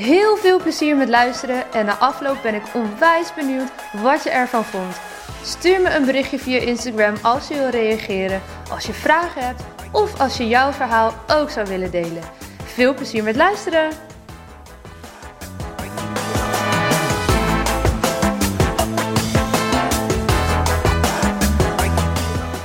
Heel 0.00 0.36
veel 0.36 0.60
plezier 0.60 0.96
met 0.96 1.08
luisteren 1.08 1.72
en 1.72 1.86
na 1.86 1.96
afloop 1.98 2.42
ben 2.42 2.54
ik 2.54 2.74
onwijs 2.74 3.34
benieuwd 3.34 3.72
wat 4.02 4.22
je 4.22 4.30
ervan 4.30 4.64
vond. 4.64 5.00
Stuur 5.42 5.80
me 5.80 5.94
een 5.94 6.04
berichtje 6.04 6.38
via 6.38 6.58
Instagram 6.58 7.14
als 7.22 7.48
je 7.48 7.54
wil 7.54 7.68
reageren, 7.68 8.42
als 8.70 8.86
je 8.86 8.92
vragen 8.92 9.46
hebt 9.46 9.62
of 9.92 10.20
als 10.20 10.36
je 10.36 10.48
jouw 10.48 10.72
verhaal 10.72 11.12
ook 11.28 11.50
zou 11.50 11.66
willen 11.66 11.90
delen. 11.90 12.22
Veel 12.64 12.94
plezier 12.94 13.22
met 13.22 13.36
luisteren! 13.36 13.90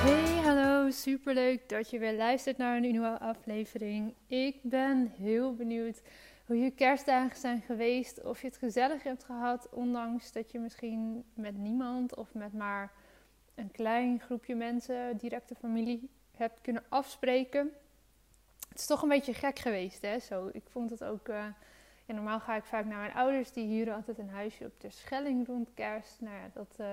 Hey, 0.04 0.42
hallo, 0.44 0.90
superleuk 0.90 1.70
dat 1.70 1.90
je 1.90 2.00
weer 2.00 2.16
luistert 2.16 2.58
naar 2.58 2.76
een 2.76 2.81
nieuwe 2.81 3.20
aflevering. 3.20 4.14
Ik 4.28 4.56
ben 4.62 5.12
heel 5.17 5.56
benieuwd 5.56 6.02
hoe 6.45 6.58
je 6.58 6.72
kerstdagen 6.72 7.38
zijn 7.38 7.62
geweest, 7.62 8.23
of 8.23 8.41
je 8.41 8.48
het 8.48 8.58
gezellig 8.58 9.03
hebt 9.03 9.23
gehad, 9.23 9.70
ondanks 9.70 10.31
dat 10.31 10.52
je 10.52 10.59
misschien 10.59 11.23
met 11.34 11.58
niemand 11.58 12.16
of 12.16 12.34
met 12.34 12.53
maar 12.53 12.91
een 13.56 13.72
klein 13.72 14.20
groepje 14.20 14.55
mensen, 14.55 15.17
directe 15.17 15.55
familie, 15.55 16.09
hebt 16.38 16.61
kunnen 16.61 16.83
afspreken. 16.89 17.72
Het 18.70 18.80
is 18.80 18.86
toch 18.86 19.02
een 19.02 19.09
beetje 19.09 19.33
gek 19.33 19.59
geweest, 19.59 20.02
hè? 20.02 20.20
Zo, 20.20 20.50
ik 20.53 20.64
vond 20.70 20.89
het 20.89 21.03
ook. 21.03 21.28
Ja, 22.08 22.14
normaal 22.14 22.39
ga 22.39 22.55
ik 22.55 22.64
vaak 22.64 22.86
naar 22.86 23.00
mijn 23.00 23.14
ouders, 23.14 23.52
die 23.52 23.67
huren 23.67 23.95
altijd 23.95 24.17
een 24.17 24.30
huisje 24.30 24.66
op 24.66 24.81
de 24.81 24.89
Schelling 24.89 25.48
rond 25.48 25.70
kerst. 25.73 26.22
Nou 26.22 26.36
ja, 26.36 26.50
dat 26.53 26.75
uh, 26.80 26.88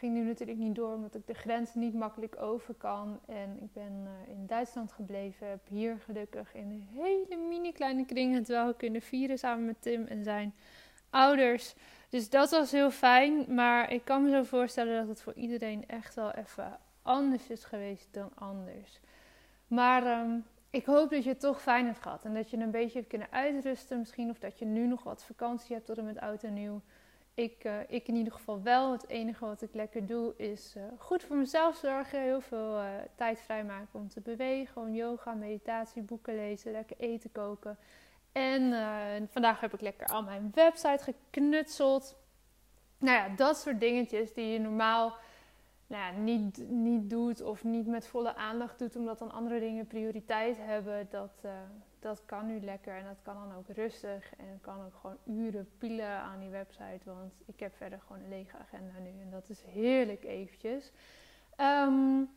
ging 0.00 0.14
nu 0.14 0.24
natuurlijk 0.24 0.58
niet 0.58 0.74
door, 0.74 0.94
omdat 0.94 1.14
ik 1.14 1.26
de 1.26 1.34
grens 1.34 1.74
niet 1.74 1.94
makkelijk 1.94 2.40
over 2.40 2.74
kan. 2.74 3.20
En 3.26 3.58
ik 3.62 3.72
ben 3.72 3.92
uh, 4.04 4.34
in 4.34 4.46
Duitsland 4.46 4.92
gebleven, 4.92 5.48
heb 5.48 5.68
hier 5.68 5.98
gelukkig 6.04 6.54
in 6.54 6.70
een 6.70 6.88
hele 7.02 7.36
mini 7.48 7.72
kleine 7.72 8.04
kring 8.04 8.34
het 8.34 8.48
wel 8.48 8.74
kunnen 8.74 9.02
vieren 9.02 9.38
samen 9.38 9.64
met 9.64 9.82
Tim 9.82 10.06
en 10.06 10.24
zijn 10.24 10.54
ouders. 11.10 11.74
Dus 12.08 12.30
dat 12.30 12.50
was 12.50 12.70
heel 12.70 12.90
fijn, 12.90 13.54
maar 13.54 13.92
ik 13.92 14.04
kan 14.04 14.22
me 14.22 14.30
zo 14.30 14.42
voorstellen 14.42 14.98
dat 14.98 15.08
het 15.08 15.22
voor 15.22 15.34
iedereen 15.34 15.88
echt 15.88 16.14
wel 16.14 16.32
even 16.32 16.78
anders 17.02 17.48
is 17.48 17.64
geweest 17.64 18.08
dan 18.10 18.30
anders. 18.34 19.00
Maar 19.66 20.20
um, 20.20 20.44
ik 20.70 20.84
hoop 20.84 21.10
dat 21.10 21.24
je 21.24 21.30
het 21.30 21.40
toch 21.40 21.62
fijn 21.62 21.86
hebt 21.86 22.02
gehad. 22.02 22.24
En 22.24 22.34
dat 22.34 22.50
je 22.50 22.56
een 22.56 22.70
beetje 22.70 22.98
hebt 22.98 23.10
kunnen 23.10 23.30
uitrusten 23.30 23.98
misschien. 23.98 24.30
Of 24.30 24.38
dat 24.38 24.58
je 24.58 24.64
nu 24.64 24.86
nog 24.86 25.02
wat 25.02 25.24
vakantie 25.24 25.74
hebt 25.74 25.86
tot 25.86 25.98
en 25.98 26.04
met 26.04 26.18
oud 26.18 26.42
en 26.42 26.54
nieuw. 26.54 26.80
Ik, 27.34 27.64
uh, 27.64 27.80
ik 27.88 28.08
in 28.08 28.14
ieder 28.14 28.32
geval 28.32 28.62
wel. 28.62 28.92
Het 28.92 29.08
enige 29.08 29.44
wat 29.44 29.62
ik 29.62 29.74
lekker 29.74 30.06
doe 30.06 30.34
is 30.36 30.74
uh, 30.76 30.82
goed 30.98 31.22
voor 31.22 31.36
mezelf 31.36 31.76
zorgen. 31.76 32.22
Heel 32.22 32.40
veel 32.40 32.78
uh, 32.78 32.88
tijd 33.14 33.40
vrijmaken 33.40 34.00
om 34.00 34.08
te 34.08 34.20
bewegen. 34.20 34.72
Gewoon 34.72 34.94
yoga, 34.94 35.34
meditatie, 35.34 36.02
boeken 36.02 36.34
lezen, 36.34 36.72
lekker 36.72 36.96
eten 36.98 37.32
koken. 37.32 37.78
En 38.32 39.28
vandaag 39.30 39.60
heb 39.60 39.74
ik 39.74 39.80
lekker 39.80 40.06
al 40.06 40.22
mijn 40.22 40.50
website 40.54 41.02
geknutseld. 41.04 42.16
Nou 42.98 43.16
ja, 43.16 43.36
dat 43.36 43.56
soort 43.58 43.80
dingetjes 43.80 44.32
die 44.32 44.46
je 44.46 44.58
normaal 44.58 45.16
nou 45.86 46.02
ja, 46.02 46.20
niet, 46.20 46.70
niet 46.70 47.10
doet 47.10 47.42
of 47.42 47.64
niet 47.64 47.86
met 47.86 48.06
volle 48.06 48.34
aandacht 48.34 48.78
doet, 48.78 48.96
omdat 48.96 49.18
dan 49.18 49.32
andere 49.32 49.60
dingen 49.60 49.86
prioriteit 49.86 50.56
hebben, 50.58 51.08
dat, 51.10 51.44
dat 52.00 52.22
kan 52.26 52.46
nu 52.46 52.60
lekker 52.60 52.96
en 52.96 53.04
dat 53.04 53.22
kan 53.22 53.34
dan 53.34 53.56
ook 53.58 53.68
rustig 53.68 54.36
en 54.36 54.58
kan 54.60 54.84
ook 54.84 54.94
gewoon 55.00 55.18
uren 55.24 55.68
pielen 55.78 56.18
aan 56.18 56.40
die 56.40 56.48
website, 56.48 57.00
want 57.04 57.32
ik 57.46 57.60
heb 57.60 57.76
verder 57.76 58.00
gewoon 58.06 58.22
een 58.22 58.28
lege 58.28 58.56
agenda 58.56 58.98
nu 58.98 59.20
en 59.20 59.30
dat 59.30 59.48
is 59.48 59.62
heerlijk 59.62 60.24
eventjes. 60.24 60.92
Um, 61.56 62.30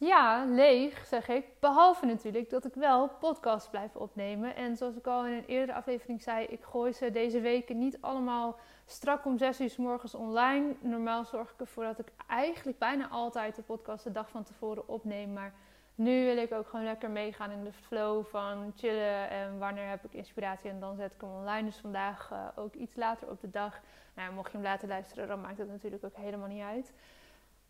ja, 0.00 0.44
leeg 0.44 1.06
zeg 1.06 1.28
ik. 1.28 1.44
Behalve 1.58 2.06
natuurlijk 2.06 2.50
dat 2.50 2.64
ik 2.64 2.74
wel 2.74 3.08
podcasts 3.08 3.70
blijf 3.70 3.96
opnemen. 3.96 4.56
En 4.56 4.76
zoals 4.76 4.96
ik 4.96 5.06
al 5.06 5.26
in 5.26 5.32
een 5.32 5.44
eerdere 5.44 5.78
aflevering 5.78 6.22
zei, 6.22 6.46
ik 6.46 6.62
gooi 6.62 6.92
ze 6.92 7.10
deze 7.10 7.40
weken 7.40 7.78
niet 7.78 7.98
allemaal 8.00 8.58
strak 8.86 9.24
om 9.24 9.38
6 9.38 9.60
uur 9.60 9.70
s 9.70 9.76
morgens 9.76 10.14
online. 10.14 10.74
Normaal 10.80 11.24
zorg 11.24 11.50
ik 11.50 11.60
ervoor 11.60 11.84
dat 11.84 11.98
ik 11.98 12.12
eigenlijk 12.26 12.78
bijna 12.78 13.08
altijd 13.08 13.56
de 13.56 13.62
podcast 13.62 14.04
de 14.04 14.12
dag 14.12 14.28
van 14.30 14.44
tevoren 14.44 14.88
opneem. 14.88 15.32
Maar 15.32 15.54
nu 16.00 16.24
wil 16.24 16.36
ik 16.36 16.52
ook 16.52 16.68
gewoon 16.68 16.84
lekker 16.84 17.10
meegaan 17.10 17.50
in 17.50 17.64
de 17.64 17.72
flow 17.72 18.24
van 18.24 18.72
chillen 18.76 19.28
en 19.28 19.58
wanneer 19.58 19.88
heb 19.88 20.04
ik 20.04 20.12
inspiratie 20.12 20.70
en 20.70 20.80
dan 20.80 20.96
zet 20.96 21.14
ik 21.14 21.20
hem 21.20 21.30
online. 21.30 21.64
Dus 21.64 21.76
vandaag 21.76 22.30
uh, 22.32 22.46
ook 22.54 22.74
iets 22.74 22.96
later 22.96 23.30
op 23.30 23.40
de 23.40 23.50
dag. 23.50 23.80
Nou, 24.14 24.32
mocht 24.32 24.50
je 24.50 24.56
hem 24.56 24.66
laten 24.66 24.88
luisteren, 24.88 25.28
dan 25.28 25.40
maakt 25.40 25.58
het 25.58 25.68
natuurlijk 25.68 26.04
ook 26.04 26.16
helemaal 26.16 26.48
niet 26.48 26.62
uit. 26.62 26.92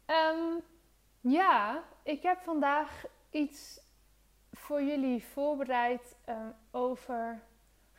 Um, 0.07 0.61
ja, 1.21 1.83
ik 2.03 2.23
heb 2.23 2.39
vandaag 2.43 3.05
iets 3.31 3.81
voor 4.53 4.83
jullie 4.83 5.25
voorbereid 5.25 6.17
uh, 6.29 6.37
over. 6.71 7.41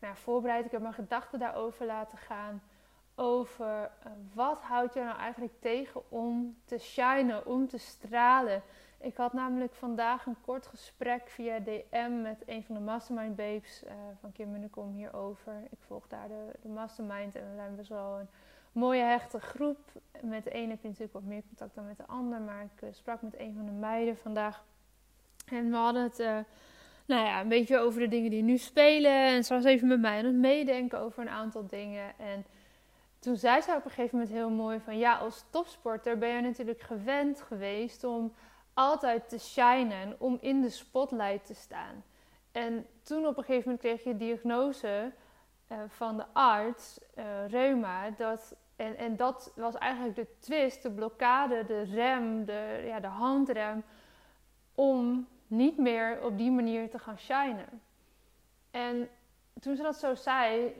Nou, 0.01 0.15
voorbereid, 0.15 0.65
ik 0.65 0.71
heb 0.71 0.81
mijn 0.81 0.93
gedachten 0.93 1.39
daarover 1.39 1.85
laten 1.85 2.17
gaan. 2.17 2.63
Over 3.15 3.91
uh, 4.05 4.11
wat 4.33 4.61
houdt 4.61 4.93
je 4.93 5.03
nou 5.03 5.17
eigenlijk 5.17 5.61
tegen 5.61 6.11
om 6.11 6.61
te 6.65 6.77
shinen, 6.77 7.45
om 7.45 7.67
te 7.67 7.77
stralen. 7.77 8.63
Ik 9.01 9.17
had 9.17 9.33
namelijk 9.33 9.73
vandaag 9.73 10.25
een 10.25 10.41
kort 10.41 10.67
gesprek 10.67 11.29
via 11.29 11.59
DM 11.59 12.21
met 12.21 12.43
een 12.45 12.63
van 12.63 12.75
de 12.75 12.81
Mastermind 12.81 13.35
Babes 13.35 13.83
uh, 13.83 13.91
van 14.19 14.31
Kim 14.31 14.51
Munnekom 14.51 14.93
hierover. 14.93 15.53
Ik 15.69 15.77
volg 15.79 16.07
daar 16.07 16.27
de, 16.27 16.51
de 16.61 16.67
Mastermind 16.67 17.35
en 17.35 17.49
we 17.49 17.55
zijn 17.55 17.75
best 17.75 17.89
wel 17.89 18.19
een 18.19 18.27
mooie 18.71 19.03
hechte 19.03 19.39
groep. 19.39 19.77
Met 20.21 20.43
de 20.43 20.55
een 20.55 20.69
heb 20.69 20.81
je 20.81 20.87
natuurlijk 20.87 21.13
wat 21.13 21.23
meer 21.23 21.43
contact 21.47 21.75
dan 21.75 21.87
met 21.87 21.97
de 21.97 22.07
ander. 22.07 22.41
Maar 22.41 22.63
ik 22.63 22.81
uh, 22.81 22.89
sprak 22.93 23.21
met 23.21 23.39
een 23.39 23.53
van 23.55 23.65
de 23.65 23.71
meiden 23.71 24.17
vandaag. 24.17 24.63
En 25.45 25.69
we 25.69 25.75
hadden 25.75 26.03
het 26.03 26.19
uh, 26.19 26.37
nou 27.05 27.25
ja, 27.25 27.41
een 27.41 27.47
beetje 27.47 27.77
over 27.77 27.99
de 27.99 28.07
dingen 28.07 28.29
die 28.29 28.43
nu 28.43 28.57
spelen. 28.57 29.27
En 29.27 29.43
ze 29.43 29.53
was 29.53 29.63
even 29.63 29.87
met 29.87 29.99
mij 29.99 30.17
aan 30.17 30.25
het 30.25 30.35
meedenken 30.35 30.99
over 30.99 31.21
een 31.21 31.29
aantal 31.29 31.67
dingen. 31.67 32.19
En 32.19 32.45
toen 33.19 33.35
zei 33.35 33.61
ze 33.61 33.71
op 33.71 33.85
een 33.85 33.91
gegeven 33.91 34.17
moment 34.17 34.35
heel 34.35 34.49
mooi 34.49 34.79
van... 34.79 34.97
Ja, 34.97 35.15
als 35.15 35.45
topsporter 35.49 36.17
ben 36.17 36.29
je 36.29 36.41
natuurlijk 36.41 36.81
gewend 36.81 37.41
geweest 37.41 38.03
om 38.03 38.33
altijd 38.73 39.29
te 39.29 39.39
shinen. 39.39 40.15
Om 40.17 40.37
in 40.41 40.61
de 40.61 40.69
spotlight 40.69 41.45
te 41.45 41.53
staan. 41.53 42.03
En 42.51 42.87
toen 43.03 43.27
op 43.27 43.37
een 43.37 43.43
gegeven 43.43 43.71
moment 43.71 43.79
kreeg 43.79 44.03
je 44.03 44.17
diagnose... 44.17 45.11
Uh, 45.71 45.77
van 45.87 46.17
de 46.17 46.25
arts, 46.33 46.99
uh, 47.17 47.47
reuma, 47.47 48.09
dat 48.09 48.55
en, 48.81 48.97
en 48.97 49.15
dat 49.15 49.51
was 49.55 49.75
eigenlijk 49.75 50.15
de 50.15 50.37
twist, 50.39 50.81
de 50.81 50.91
blokkade, 50.91 51.65
de 51.65 51.81
rem, 51.81 52.45
de, 52.45 52.83
ja, 52.85 52.99
de 52.99 53.07
handrem. 53.07 53.83
Om 54.75 55.27
niet 55.47 55.77
meer 55.77 56.23
op 56.23 56.37
die 56.37 56.51
manier 56.51 56.89
te 56.89 56.99
gaan 56.99 57.17
shinen. 57.17 57.81
En 58.71 59.09
toen 59.59 59.75
ze 59.75 59.83
dat 59.83 59.95
zo 59.95 60.15
zei, 60.15 60.73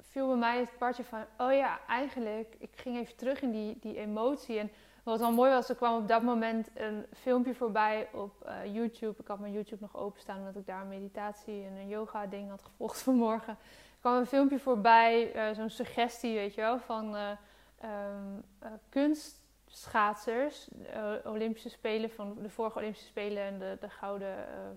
viel 0.00 0.26
bij 0.26 0.36
mij 0.36 0.58
het 0.58 0.78
partje 0.78 1.04
van: 1.04 1.24
oh 1.38 1.52
ja, 1.52 1.80
eigenlijk, 1.86 2.54
ik 2.58 2.70
ging 2.74 2.96
even 2.96 3.16
terug 3.16 3.40
in 3.40 3.50
die, 3.50 3.78
die 3.80 3.96
emotie. 3.96 4.58
En 4.58 4.70
wat 5.02 5.18
dan 5.18 5.34
mooi 5.34 5.50
was, 5.50 5.68
er 5.68 5.74
kwam 5.74 6.02
op 6.02 6.08
dat 6.08 6.22
moment 6.22 6.68
een 6.74 7.06
filmpje 7.12 7.54
voorbij 7.54 8.08
op 8.12 8.46
uh, 8.46 8.74
YouTube. 8.74 9.14
Ik 9.18 9.26
had 9.26 9.38
mijn 9.38 9.52
YouTube 9.52 9.82
nog 9.82 9.96
openstaan 9.96 10.38
omdat 10.38 10.56
ik 10.56 10.66
daar 10.66 10.80
een 10.80 10.88
meditatie 10.88 11.64
en 11.64 11.72
een 11.72 11.88
yoga 11.88 12.26
ding 12.26 12.50
had 12.50 12.62
gevolgd 12.62 13.02
vanmorgen 13.08 13.56
kwam 14.02 14.16
een 14.16 14.26
filmpje 14.26 14.58
voorbij, 14.58 15.34
uh, 15.34 15.56
zo'n 15.56 15.70
suggestie, 15.70 16.34
weet 16.34 16.54
je 16.54 16.60
wel, 16.60 16.78
van 16.78 17.14
um, 17.14 18.42
uh, 18.62 18.68
kunstschaatsers. 18.88 20.68
Olympische 21.24 21.68
Spelen 21.68 22.10
van 22.10 22.36
de 22.42 22.50
vorige 22.50 22.78
Olympische 22.78 23.06
Spelen 23.06 23.42
en 23.42 23.58
de, 23.58 23.76
de 23.80 23.88
gouden 23.88 24.34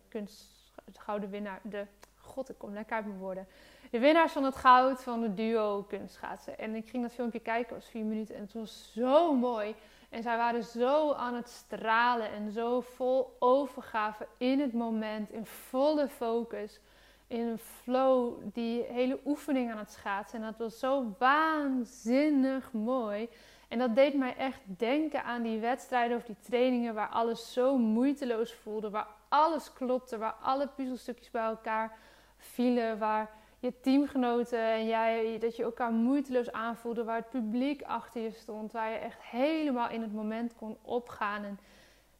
kunst, 0.07 0.45
de 0.85 0.99
gouden 0.99 1.29
winnaar. 1.29 1.59
De, 1.63 1.85
God, 2.17 2.49
ik 2.49 2.57
kom 2.57 2.73
lekker 2.73 2.95
uit 2.95 3.05
mijn 3.05 3.19
woorden. 3.19 3.47
De 3.91 3.99
winnaars 3.99 4.31
van 4.31 4.43
het 4.43 4.55
goud 4.55 5.03
van 5.03 5.21
de 5.21 5.33
duo 5.33 5.83
kunstschaatsen. 5.83 6.57
En 6.57 6.75
ik 6.75 6.89
ging 6.89 7.03
dat 7.03 7.13
filmpje 7.13 7.39
kijken, 7.39 7.75
het 7.75 7.83
was 7.83 7.91
vier 7.91 8.05
minuten 8.05 8.35
en 8.35 8.41
het 8.41 8.53
was 8.53 8.91
zo 8.93 9.35
mooi. 9.35 9.75
En 10.15 10.23
zij 10.23 10.37
waren 10.37 10.63
zo 10.63 11.13
aan 11.13 11.33
het 11.33 11.49
stralen 11.49 12.31
en 12.31 12.51
zo 12.51 12.81
vol 12.81 13.35
overgave 13.39 14.27
in 14.37 14.59
het 14.59 14.73
moment, 14.73 15.31
in 15.31 15.45
volle 15.45 16.07
focus 16.07 16.79
in 17.27 17.47
een 17.47 17.57
flow 17.57 18.33
die 18.43 18.83
hele 18.83 19.19
oefening 19.25 19.71
aan 19.71 19.77
het 19.77 19.91
schaatsen. 19.91 20.39
En 20.39 20.45
dat 20.45 20.57
was 20.57 20.79
zo 20.79 21.15
waanzinnig 21.19 22.71
mooi. 22.71 23.29
En 23.67 23.79
dat 23.79 23.95
deed 23.95 24.13
mij 24.13 24.35
echt 24.35 24.61
denken 24.65 25.23
aan 25.23 25.41
die 25.41 25.59
wedstrijden 25.59 26.17
of 26.17 26.23
die 26.23 26.39
trainingen 26.39 26.93
waar 26.93 27.09
alles 27.09 27.53
zo 27.53 27.77
moeiteloos 27.77 28.53
voelde. 28.53 28.89
Waar 28.89 29.07
alles 29.29 29.73
klopte, 29.73 30.17
waar 30.17 30.35
alle 30.41 30.67
puzzelstukjes 30.67 31.31
bij 31.31 31.45
elkaar 31.45 31.97
vielen. 32.37 32.97
Waar 32.99 33.29
je 33.65 33.79
teamgenoten 33.81 34.59
en 34.59 34.85
jij, 34.87 35.37
dat 35.39 35.55
je 35.55 35.63
elkaar 35.63 35.91
moeiteloos 35.91 36.51
aanvoelde, 36.51 37.03
waar 37.03 37.15
het 37.15 37.29
publiek 37.29 37.81
achter 37.81 38.21
je 38.21 38.31
stond, 38.31 38.71
waar 38.71 38.89
je 38.89 38.97
echt 38.97 39.21
helemaal 39.21 39.89
in 39.89 40.01
het 40.01 40.13
moment 40.13 40.55
kon 40.55 40.77
opgaan. 40.81 41.43
En 41.43 41.59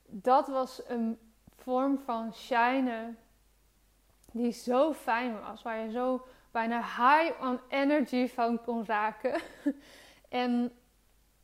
dat 0.06 0.48
was 0.48 0.82
een 0.88 1.20
vorm 1.56 2.00
van 2.00 2.34
shinen 2.34 3.18
die 4.32 4.52
zo 4.52 4.94
fijn 4.94 5.40
was, 5.40 5.62
waar 5.62 5.78
je 5.78 5.92
zo 5.92 6.28
bijna 6.52 6.78
high 6.78 7.42
on 7.42 7.60
energy 7.68 8.28
van 8.28 8.62
kon 8.62 8.86
raken. 8.86 9.42
en 10.30 10.72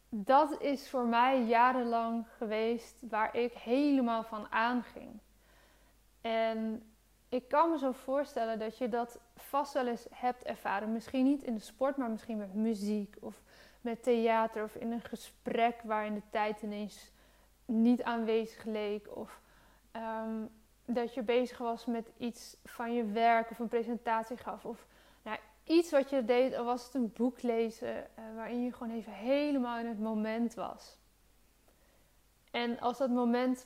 dat 0.09 0.61
is 0.61 0.89
voor 0.89 1.05
mij 1.05 1.43
jarenlang 1.43 2.25
geweest 2.37 3.03
waar 3.09 3.35
ik 3.35 3.53
helemaal 3.53 4.23
van 4.23 4.51
aanging. 4.51 5.19
En 6.21 6.90
ik 7.31 7.47
kan 7.47 7.69
me 7.69 7.77
zo 7.77 7.91
voorstellen 7.91 8.59
dat 8.59 8.77
je 8.77 8.89
dat 8.89 9.19
vast 9.35 9.73
wel 9.73 9.87
eens 9.87 10.07
hebt 10.09 10.43
ervaren. 10.43 10.91
Misschien 10.91 11.23
niet 11.23 11.43
in 11.43 11.53
de 11.53 11.61
sport, 11.61 11.97
maar 11.97 12.09
misschien 12.09 12.37
met 12.37 12.53
muziek 12.53 13.15
of 13.19 13.41
met 13.81 14.03
theater 14.03 14.63
of 14.63 14.75
in 14.75 14.91
een 14.91 15.01
gesprek 15.01 15.81
waarin 15.83 16.13
de 16.13 16.21
tijd 16.29 16.61
ineens 16.61 17.11
niet 17.65 18.03
aanwezig 18.03 18.63
leek. 18.63 19.17
Of 19.17 19.41
ehm, 19.91 20.45
dat 20.85 21.13
je 21.13 21.21
bezig 21.21 21.57
was 21.57 21.85
met 21.85 22.11
iets 22.17 22.57
van 22.63 22.93
je 22.93 23.05
werk 23.05 23.51
of 23.51 23.59
een 23.59 23.67
presentatie 23.67 24.37
gaf. 24.37 24.65
Of 24.65 24.87
nou, 25.21 25.37
iets 25.63 25.91
wat 25.91 26.09
je 26.09 26.25
deed, 26.25 26.59
of 26.59 26.65
was 26.65 26.85
het 26.85 26.93
een 26.93 27.13
boek 27.13 27.41
lezen 27.41 27.95
uh, 27.95 28.35
waarin 28.35 28.63
je 28.63 28.73
gewoon 28.73 28.93
even 28.93 29.13
helemaal 29.13 29.79
in 29.79 29.87
het 29.87 29.99
moment 29.99 30.53
was. 30.53 30.97
En 32.51 32.79
als 32.79 32.97
dat 32.97 33.09
moment 33.09 33.65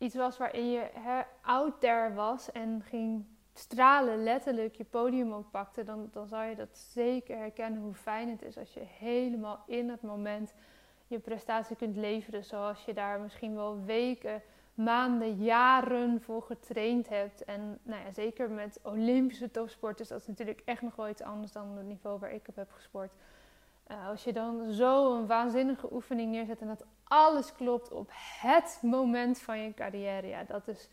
iets 0.00 0.14
was 0.14 0.38
waarin 0.38 0.70
je 0.70 0.90
hè, 0.92 1.20
out 1.40 2.14
was 2.14 2.52
en 2.52 2.82
ging 2.82 3.24
stralen, 3.52 4.22
letterlijk 4.22 4.76
je 4.76 4.84
podium 4.84 5.32
oppakte, 5.32 5.84
dan, 5.84 6.08
dan 6.12 6.26
zou 6.26 6.44
je 6.44 6.56
dat 6.56 6.78
zeker 6.78 7.36
herkennen 7.36 7.80
hoe 7.80 7.94
fijn 7.94 8.28
het 8.28 8.42
is 8.42 8.58
als 8.58 8.74
je 8.74 8.82
helemaal 8.98 9.62
in 9.66 9.88
het 9.88 10.02
moment 10.02 10.54
je 11.06 11.18
prestatie 11.18 11.76
kunt 11.76 11.96
leveren. 11.96 12.44
Zoals 12.44 12.84
je 12.84 12.94
daar 12.94 13.20
misschien 13.20 13.54
wel 13.54 13.84
weken, 13.84 14.42
maanden, 14.74 15.34
jaren 15.34 16.20
voor 16.22 16.42
getraind 16.42 17.08
hebt. 17.08 17.44
En 17.44 17.78
nou 17.82 18.04
ja, 18.04 18.10
zeker 18.12 18.50
met 18.50 18.80
Olympische 18.82 19.50
topsporters, 19.50 20.08
dat 20.08 20.20
is 20.20 20.26
natuurlijk 20.26 20.62
echt 20.64 20.82
nog 20.82 20.96
wel 20.96 21.08
iets 21.08 21.22
anders 21.22 21.52
dan 21.52 21.76
het 21.76 21.86
niveau 21.86 22.18
waar 22.18 22.32
ik 22.32 22.48
op 22.48 22.56
heb 22.56 22.70
gesport. 22.72 23.12
Uh, 23.90 24.08
als 24.08 24.24
je 24.24 24.32
dan 24.32 24.72
zo 24.72 25.16
een 25.16 25.26
waanzinnige 25.26 25.92
oefening 25.92 26.30
neerzet 26.30 26.60
en 26.60 26.66
dat 26.66 26.84
alles 27.10 27.52
klopt 27.52 27.92
op 27.92 28.10
het 28.40 28.78
moment 28.82 29.38
van 29.38 29.58
je 29.58 29.74
carrière, 29.74 30.26
ja, 30.26 30.44
dat 30.44 30.68
is 30.68 30.88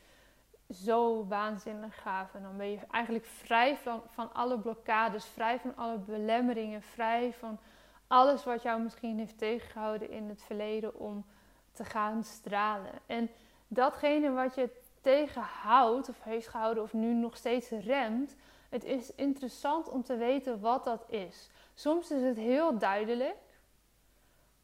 zo 0.69 1.28
waanzinnig 1.28 2.02
gaaf. 2.02 2.34
En 2.34 2.42
dan 2.42 2.58
ben 2.58 2.72
je 2.72 2.80
eigenlijk 2.92 3.25
vrij 3.25 3.78
van, 3.78 4.02
van 4.10 4.34
alle 4.34 4.60
blokkades, 4.60 5.25
vrij 5.25 5.60
van 5.60 5.75
alle 5.75 5.98
belemmeringen, 5.98 6.81
vrij 6.81 7.34
van 7.34 7.60
alles 8.08 8.44
wat 8.44 8.62
jou 8.62 8.81
misschien 8.81 9.18
heeft 9.18 9.38
tegengehouden 9.38 10.10
in 10.10 10.30
het 10.30 10.44
verleden 10.44 11.00
om 11.00 11.25
te 11.72 11.86
gaan 11.86 12.24
stralen. 12.24 12.92
En 13.06 13.30
datgene 13.68 14.31
wat 14.31 14.56
je 14.56 14.69
tegenhoudt, 15.02 16.10
of 16.10 16.24
heeft 16.24 16.48
gehouden, 16.48 16.84
of 16.84 16.94
nu 16.94 17.14
nog 17.14 17.38
steeds 17.38 17.69
remt, 17.69 18.36
het 18.69 18.84
is 18.84 19.16
interessant 19.16 19.90
om 19.90 20.04
te 20.04 20.16
weten 20.16 20.60
wat 20.60 20.84
dat 20.84 21.06
is. 21.10 21.50
Soms 21.74 22.12
is 22.12 22.22
het 22.22 22.38
heel 22.38 22.78
duidelijk 22.78 23.36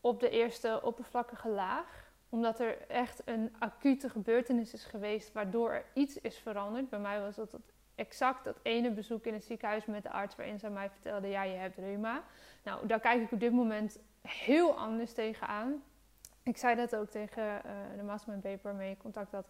op 0.03 0.19
de 0.19 0.29
eerste 0.29 0.79
oppervlakkige 0.83 1.49
laag, 1.49 2.11
omdat 2.29 2.59
er 2.59 2.87
echt 2.87 3.21
een 3.25 3.55
acute 3.59 4.09
gebeurtenis 4.09 4.73
is 4.73 4.85
geweest 4.85 5.31
waardoor 5.33 5.71
er 5.71 5.85
iets 5.93 6.17
is 6.17 6.37
veranderd. 6.37 6.89
Bij 6.89 6.99
mij 6.99 7.21
was 7.21 7.35
dat 7.35 7.57
exact 7.95 8.43
dat 8.43 8.59
ene 8.63 8.91
bezoek 8.91 9.25
in 9.25 9.33
het 9.33 9.43
ziekenhuis 9.43 9.85
met 9.85 10.03
de 10.03 10.11
arts 10.11 10.35
waarin 10.35 10.59
ze 10.59 10.69
mij 10.69 10.89
vertelde: 10.89 11.27
ja, 11.27 11.43
je 11.43 11.55
hebt 11.55 11.77
reuma. 11.77 12.23
Nou, 12.63 12.87
daar 12.87 12.99
kijk 12.99 13.21
ik 13.21 13.31
op 13.31 13.39
dit 13.39 13.51
moment 13.51 13.99
heel 14.21 14.77
anders 14.77 15.13
tegenaan. 15.13 15.83
Ik 16.43 16.57
zei 16.57 16.75
dat 16.75 16.95
ook 16.95 17.09
tegen 17.09 17.43
uh, 17.43 17.71
de 17.97 18.03
mastermind 18.03 18.43
paper 18.43 18.61
waarmee 18.63 18.91
ik 18.91 18.99
contact 18.99 19.31
had. 19.31 19.47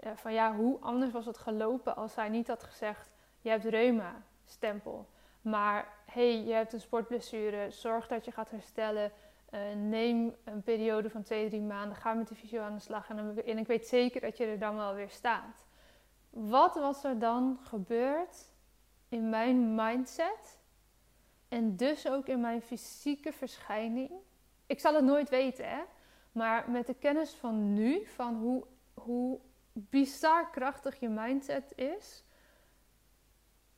Uh, 0.00 0.12
van 0.14 0.32
ja, 0.32 0.54
hoe 0.54 0.78
anders 0.80 1.12
was 1.12 1.26
het 1.26 1.38
gelopen 1.38 1.96
als 1.96 2.12
zij 2.12 2.28
niet 2.28 2.48
had 2.48 2.62
gezegd: 2.62 3.10
je 3.40 3.48
hebt 3.48 3.64
reuma, 3.64 4.22
stempel. 4.44 5.08
Maar 5.40 5.88
hey, 6.04 6.42
je 6.44 6.52
hebt 6.52 6.72
een 6.72 6.80
sportblessure, 6.80 7.70
zorg 7.70 8.06
dat 8.06 8.24
je 8.24 8.32
gaat 8.32 8.50
herstellen. 8.50 9.12
Uh, 9.54 9.60
neem 9.74 10.36
een 10.44 10.62
periode 10.62 11.10
van 11.10 11.22
twee, 11.22 11.48
drie 11.48 11.60
maanden, 11.60 11.96
ga 11.96 12.12
met 12.12 12.28
de 12.28 12.34
fysio 12.34 12.62
aan 12.62 12.74
de 12.74 12.80
slag 12.80 13.08
en, 13.08 13.44
en 13.44 13.58
ik 13.58 13.66
weet 13.66 13.86
zeker 13.86 14.20
dat 14.20 14.36
je 14.36 14.44
er 14.44 14.58
dan 14.58 14.76
wel 14.76 14.94
weer 14.94 15.10
staat. 15.10 15.66
Wat 16.30 16.74
was 16.74 17.04
er 17.04 17.18
dan 17.18 17.58
gebeurd 17.62 18.52
in 19.08 19.28
mijn 19.28 19.74
mindset 19.74 20.58
en 21.48 21.76
dus 21.76 22.08
ook 22.08 22.26
in 22.26 22.40
mijn 22.40 22.62
fysieke 22.62 23.32
verschijning? 23.32 24.10
Ik 24.66 24.80
zal 24.80 24.94
het 24.94 25.04
nooit 25.04 25.28
weten, 25.28 25.68
hè? 25.68 25.82
maar 26.32 26.70
met 26.70 26.86
de 26.86 26.94
kennis 26.94 27.34
van 27.34 27.74
nu, 27.74 28.06
van 28.06 28.34
hoe, 28.34 28.66
hoe 28.94 29.40
bizar 29.72 30.50
krachtig 30.50 31.00
je 31.00 31.08
mindset 31.08 31.72
is, 31.76 32.24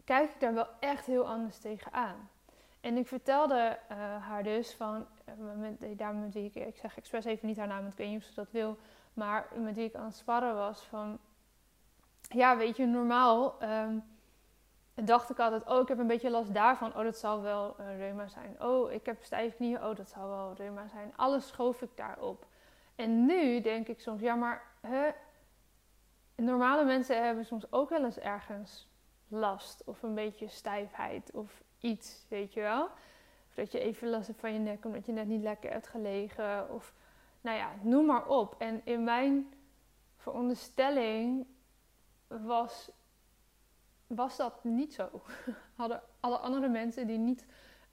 kijk 0.05 0.31
ik 0.31 0.41
daar 0.41 0.55
wel 0.55 0.69
echt 0.81 1.07
heel 1.07 1.29
anders 1.29 1.59
tegenaan. 1.59 2.31
En 2.81 2.97
ik 2.97 3.07
vertelde 3.07 3.79
uh, 3.91 3.97
haar 4.27 4.43
dus 4.43 4.75
van, 4.75 5.07
met 5.57 5.81
de 5.81 5.97
dame 5.97 6.21
met 6.21 6.35
wie 6.35 6.45
ik, 6.45 6.55
ik 6.55 6.77
zeg 6.77 6.97
expres 6.97 7.25
even 7.25 7.49
niet 7.49 7.57
haar 7.57 7.67
naam, 7.67 7.81
want 7.81 7.93
ik 7.93 7.99
weet 7.99 8.09
niet 8.09 8.19
of 8.19 8.25
ze 8.25 8.35
dat 8.35 8.51
wil, 8.51 8.77
maar 9.13 9.49
met 9.55 9.75
wie 9.75 9.85
ik 9.85 9.95
aan 9.95 10.05
het 10.05 10.17
sparren 10.17 10.55
was 10.55 10.83
van, 10.83 11.19
ja, 12.21 12.57
weet 12.57 12.77
je, 12.77 12.87
normaal 12.87 13.63
um, 13.63 14.05
dacht 14.95 15.31
ik 15.31 15.39
altijd, 15.39 15.67
oh, 15.67 15.81
ik 15.81 15.89
heb 15.89 15.99
een 15.99 16.07
beetje 16.07 16.31
last 16.31 16.55
daarvan, 16.55 16.97
oh, 16.97 17.03
dat 17.03 17.19
zal 17.19 17.43
wel 17.43 17.77
uh, 17.81 17.99
reuma 17.99 18.29
zijn. 18.29 18.63
Oh, 18.63 18.93
ik 18.93 19.07
heb 19.07 19.23
stijve 19.23 19.57
knieën, 19.57 19.85
oh, 19.85 19.97
dat 19.97 20.09
zal 20.09 20.29
wel 20.29 20.55
reuma 20.57 20.89
zijn. 20.89 21.13
Alles 21.17 21.47
schoof 21.47 21.83
ik 21.83 21.91
daarop. 21.95 22.47
En 22.95 23.27
nu 23.27 23.61
denk 23.61 23.89
ik 23.89 24.01
soms, 24.01 24.21
ja, 24.21 24.35
maar 24.35 24.63
hè, 24.81 25.11
normale 26.35 26.85
mensen 26.85 27.25
hebben 27.25 27.45
soms 27.45 27.73
ook 27.73 27.89
wel 27.89 28.05
eens 28.05 28.19
ergens 28.19 28.89
last 29.29 29.85
of 29.85 30.03
een 30.03 30.15
beetje 30.15 30.49
stijfheid 30.49 31.31
of 31.31 31.63
iets, 31.79 32.25
weet 32.29 32.53
je 32.53 32.61
wel. 32.61 32.89
Dat 33.55 33.73
je 33.73 33.79
even 33.79 34.09
last 34.09 34.27
hebt 34.27 34.41
van 34.41 34.53
je 34.53 34.59
nek 34.59 34.85
omdat 34.85 35.07
je 35.07 35.13
net 35.13 35.27
niet 35.27 35.43
lekker 35.43 35.71
hebt 35.71 35.89
gelegen. 35.89 36.71
Of 36.71 36.95
nou 37.41 37.57
ja, 37.57 37.71
noem 37.83 38.07
maar 38.07 38.27
op. 38.27 38.55
En 38.59 38.81
in 38.85 39.05
mijn 39.05 39.55
veronderstelling 40.17 41.47
was, 42.27 42.91
was 44.07 44.37
dat 44.37 44.65
niet 44.65 44.95
zo. 44.95 45.09
Hadden 45.77 46.03
alle 46.21 46.39
andere 46.39 46.69
mensen 46.69 47.07
die 47.07 47.19
niet 47.19 47.47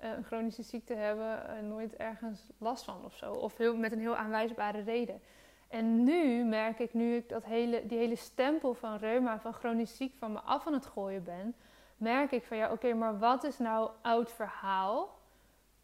uh, 0.04 0.10
een 0.10 0.24
chronische 0.24 0.64
ziekte 0.64 0.94
hebben, 0.94 1.44
uh, 1.50 1.70
nooit 1.70 1.96
ergens 1.96 2.50
last 2.58 2.84
van 2.84 3.06
of 3.06 3.16
zo. 3.16 3.34
Of 3.34 3.58
heel, 3.58 3.78
met 3.78 3.92
een 3.92 4.00
heel 4.00 4.16
aanwijsbare 4.16 4.82
reden. 4.82 5.22
En 5.68 6.04
nu 6.04 6.44
merk 6.44 6.80
ik, 6.80 6.94
nu 6.94 7.16
ik 7.16 7.30
dat 7.30 7.46
hele, 7.46 7.86
die 7.86 7.98
hele 7.98 8.16
stempel 8.16 8.74
van 8.74 8.98
reuma, 8.98 9.40
van 9.40 9.54
chronisch 9.54 9.96
ziek 9.96 10.16
van 10.18 10.32
me 10.32 10.40
af 10.40 10.68
aan 10.68 10.74
het 10.74 10.86
gooien 10.86 11.24
ben, 11.24 11.56
merk 11.98 12.32
ik 12.32 12.44
van 12.44 12.58
ja, 12.58 12.72
oké, 12.72 12.94
maar 12.94 13.20
wat 13.20 13.44
is 13.44 13.58
nou 13.58 13.90
oud 14.02 14.32
verhaal? 14.32 15.20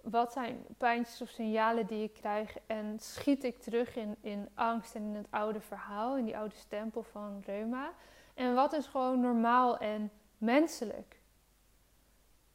Wat 0.09 0.31
zijn 0.31 0.65
pijntjes 0.77 1.21
of 1.21 1.29
signalen 1.29 1.85
die 1.85 2.03
ik 2.03 2.13
krijg? 2.13 2.55
En 2.65 2.99
schiet 2.99 3.43
ik 3.43 3.59
terug 3.59 3.95
in, 3.95 4.15
in 4.21 4.49
angst 4.53 4.95
en 4.95 5.01
in 5.01 5.15
het 5.15 5.27
oude 5.29 5.61
verhaal, 5.61 6.17
in 6.17 6.25
die 6.25 6.37
oude 6.37 6.55
stempel 6.55 7.03
van 7.03 7.43
reuma? 7.45 7.93
En 8.33 8.53
wat 8.53 8.73
is 8.73 8.85
gewoon 8.85 9.19
normaal 9.19 9.77
en 9.77 10.11
menselijk? 10.37 11.19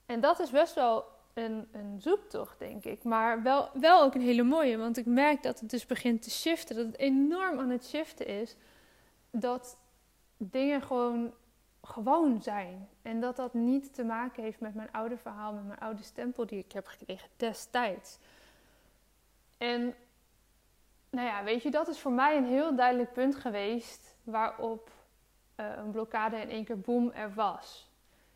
En 0.07 0.21
dat 0.21 0.41
is 0.41 0.51
best 0.51 0.75
wel 0.75 1.05
een, 1.35 1.69
een 1.73 2.01
zoektocht, 2.01 2.59
denk 2.59 2.85
ik. 2.85 3.05
Maar 3.05 3.43
wel, 3.43 3.71
wel 3.73 4.03
ook 4.03 4.15
een 4.15 4.21
hele 4.21 4.43
mooie, 4.43 4.77
want 4.77 4.97
ik 4.97 5.07
merk 5.07 5.43
dat 5.43 5.61
het 5.61 5.71
dus 5.71 5.87
begint 5.87 6.23
te 6.23 6.31
shiften. 6.31 6.77
Dat 6.77 6.87
het 6.87 6.99
enorm 6.99 7.59
aan 7.59 7.71
het 7.71 7.87
shiften 7.87 8.27
is. 8.27 8.57
Dat 9.31 9.77
dingen 10.37 10.83
gewoon 10.83 11.33
gewoon 11.83 12.43
zijn. 12.43 12.89
En 13.03 13.21
dat 13.21 13.37
dat 13.37 13.55
niet 13.55 13.95
te 13.95 14.05
maken 14.05 14.43
heeft 14.43 14.61
met 14.61 14.75
mijn 14.75 14.93
oude 14.93 15.17
verhaal, 15.17 15.53
met 15.53 15.67
mijn 15.67 15.79
oude 15.79 16.03
stempel 16.03 16.47
die 16.47 16.59
ik 16.59 16.73
heb 16.73 16.87
gekregen 16.87 17.29
destijds. 17.37 18.19
En 19.59 19.95
nou 21.11 21.27
ja, 21.27 21.45
weet 21.45 21.63
je, 21.63 21.71
dat 21.71 21.89
is 21.89 21.99
voor 21.99 22.13
mij 22.13 22.37
een 22.37 22.47
heel 22.47 22.77
duidelijk 22.77 23.13
punt 23.13 23.35
geweest 23.37 24.17
waarop 24.23 24.91
uh, 25.57 25.67
een 25.77 25.91
blokkade 25.91 26.37
in 26.37 26.51
één 26.51 26.65
keer 26.65 26.81
boem 26.81 27.11
er 27.11 27.35
was. 27.35 27.91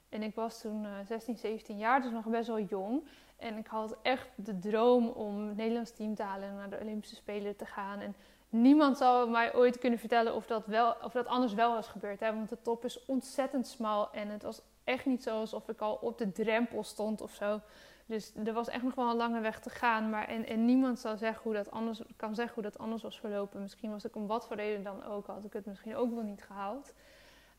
En 0.09 0.23
ik 0.23 0.35
was 0.35 0.61
toen 0.61 0.85
uh, 0.85 0.91
16, 1.07 1.37
17 1.37 1.79
jaar, 1.79 2.03
dus 2.03 2.11
nog 2.11 2.25
best 2.25 2.47
wel 2.47 2.61
jong. 2.61 3.03
En 3.37 3.57
ik 3.57 3.67
had 3.67 3.97
echt 4.03 4.29
de 4.35 4.59
droom 4.59 5.09
om 5.09 5.55
Nederlands 5.55 5.91
team 5.91 6.15
te 6.15 6.23
halen 6.23 6.49
en 6.49 6.55
naar 6.55 6.71
de 6.71 6.81
Olympische 6.81 7.17
Spelen 7.17 7.57
te 7.57 7.67
gaan. 7.67 8.01
En 8.01 8.15
niemand 8.61 8.97
zou 8.97 9.31
mij 9.31 9.55
ooit 9.55 9.79
kunnen 9.79 9.99
vertellen 9.99 10.35
of 10.35 10.47
dat, 10.47 10.67
wel, 10.67 10.97
of 11.03 11.13
dat 11.13 11.27
anders 11.27 11.55
wel 11.55 11.75
was 11.75 11.89
gebeurd. 11.89 12.21
Hè? 12.21 12.35
Want 12.35 12.49
de 12.49 12.63
top 12.63 12.85
is 12.85 13.05
ontzettend 13.05 13.67
smal 13.67 14.13
en 14.13 14.29
het 14.29 14.43
was 14.43 14.63
echt 14.85 15.07
niet 15.07 15.23
zo 15.23 15.39
alsof 15.39 15.69
ik 15.69 15.81
al 15.81 15.95
op 15.95 16.19
de 16.19 16.33
drempel 16.33 16.85
stond 16.85 17.21
of 17.21 17.35
zo. 17.35 17.61
Dus 18.07 18.33
er 18.45 18.53
was 18.53 18.69
echt 18.69 18.83
nog 18.83 18.95
wel 18.95 19.11
een 19.11 19.17
lange 19.17 19.41
weg 19.41 19.61
te 19.61 19.71
gaan. 19.71 20.11
Maar, 20.11 20.29
en, 20.29 20.47
en 20.47 20.65
niemand 20.65 20.99
zou 20.99 21.17
zeggen 21.17 21.43
hoe 21.43 21.55
dat 21.55 21.71
anders, 21.71 22.03
kan 22.17 22.35
zeggen 22.35 22.55
hoe 22.55 22.63
dat 22.63 22.79
anders 22.79 23.03
was 23.03 23.21
verlopen. 23.21 23.63
Misschien 23.63 23.91
was 23.91 24.05
ik 24.05 24.17
om 24.17 24.27
wat 24.27 24.47
voor 24.47 24.57
reden 24.57 24.83
dan 24.83 25.05
ook, 25.05 25.27
had 25.27 25.45
ik 25.45 25.53
het 25.53 25.67
misschien 25.67 25.97
ook 25.97 26.15
wel 26.15 26.23
niet 26.23 26.43
gehaald. 26.43 26.93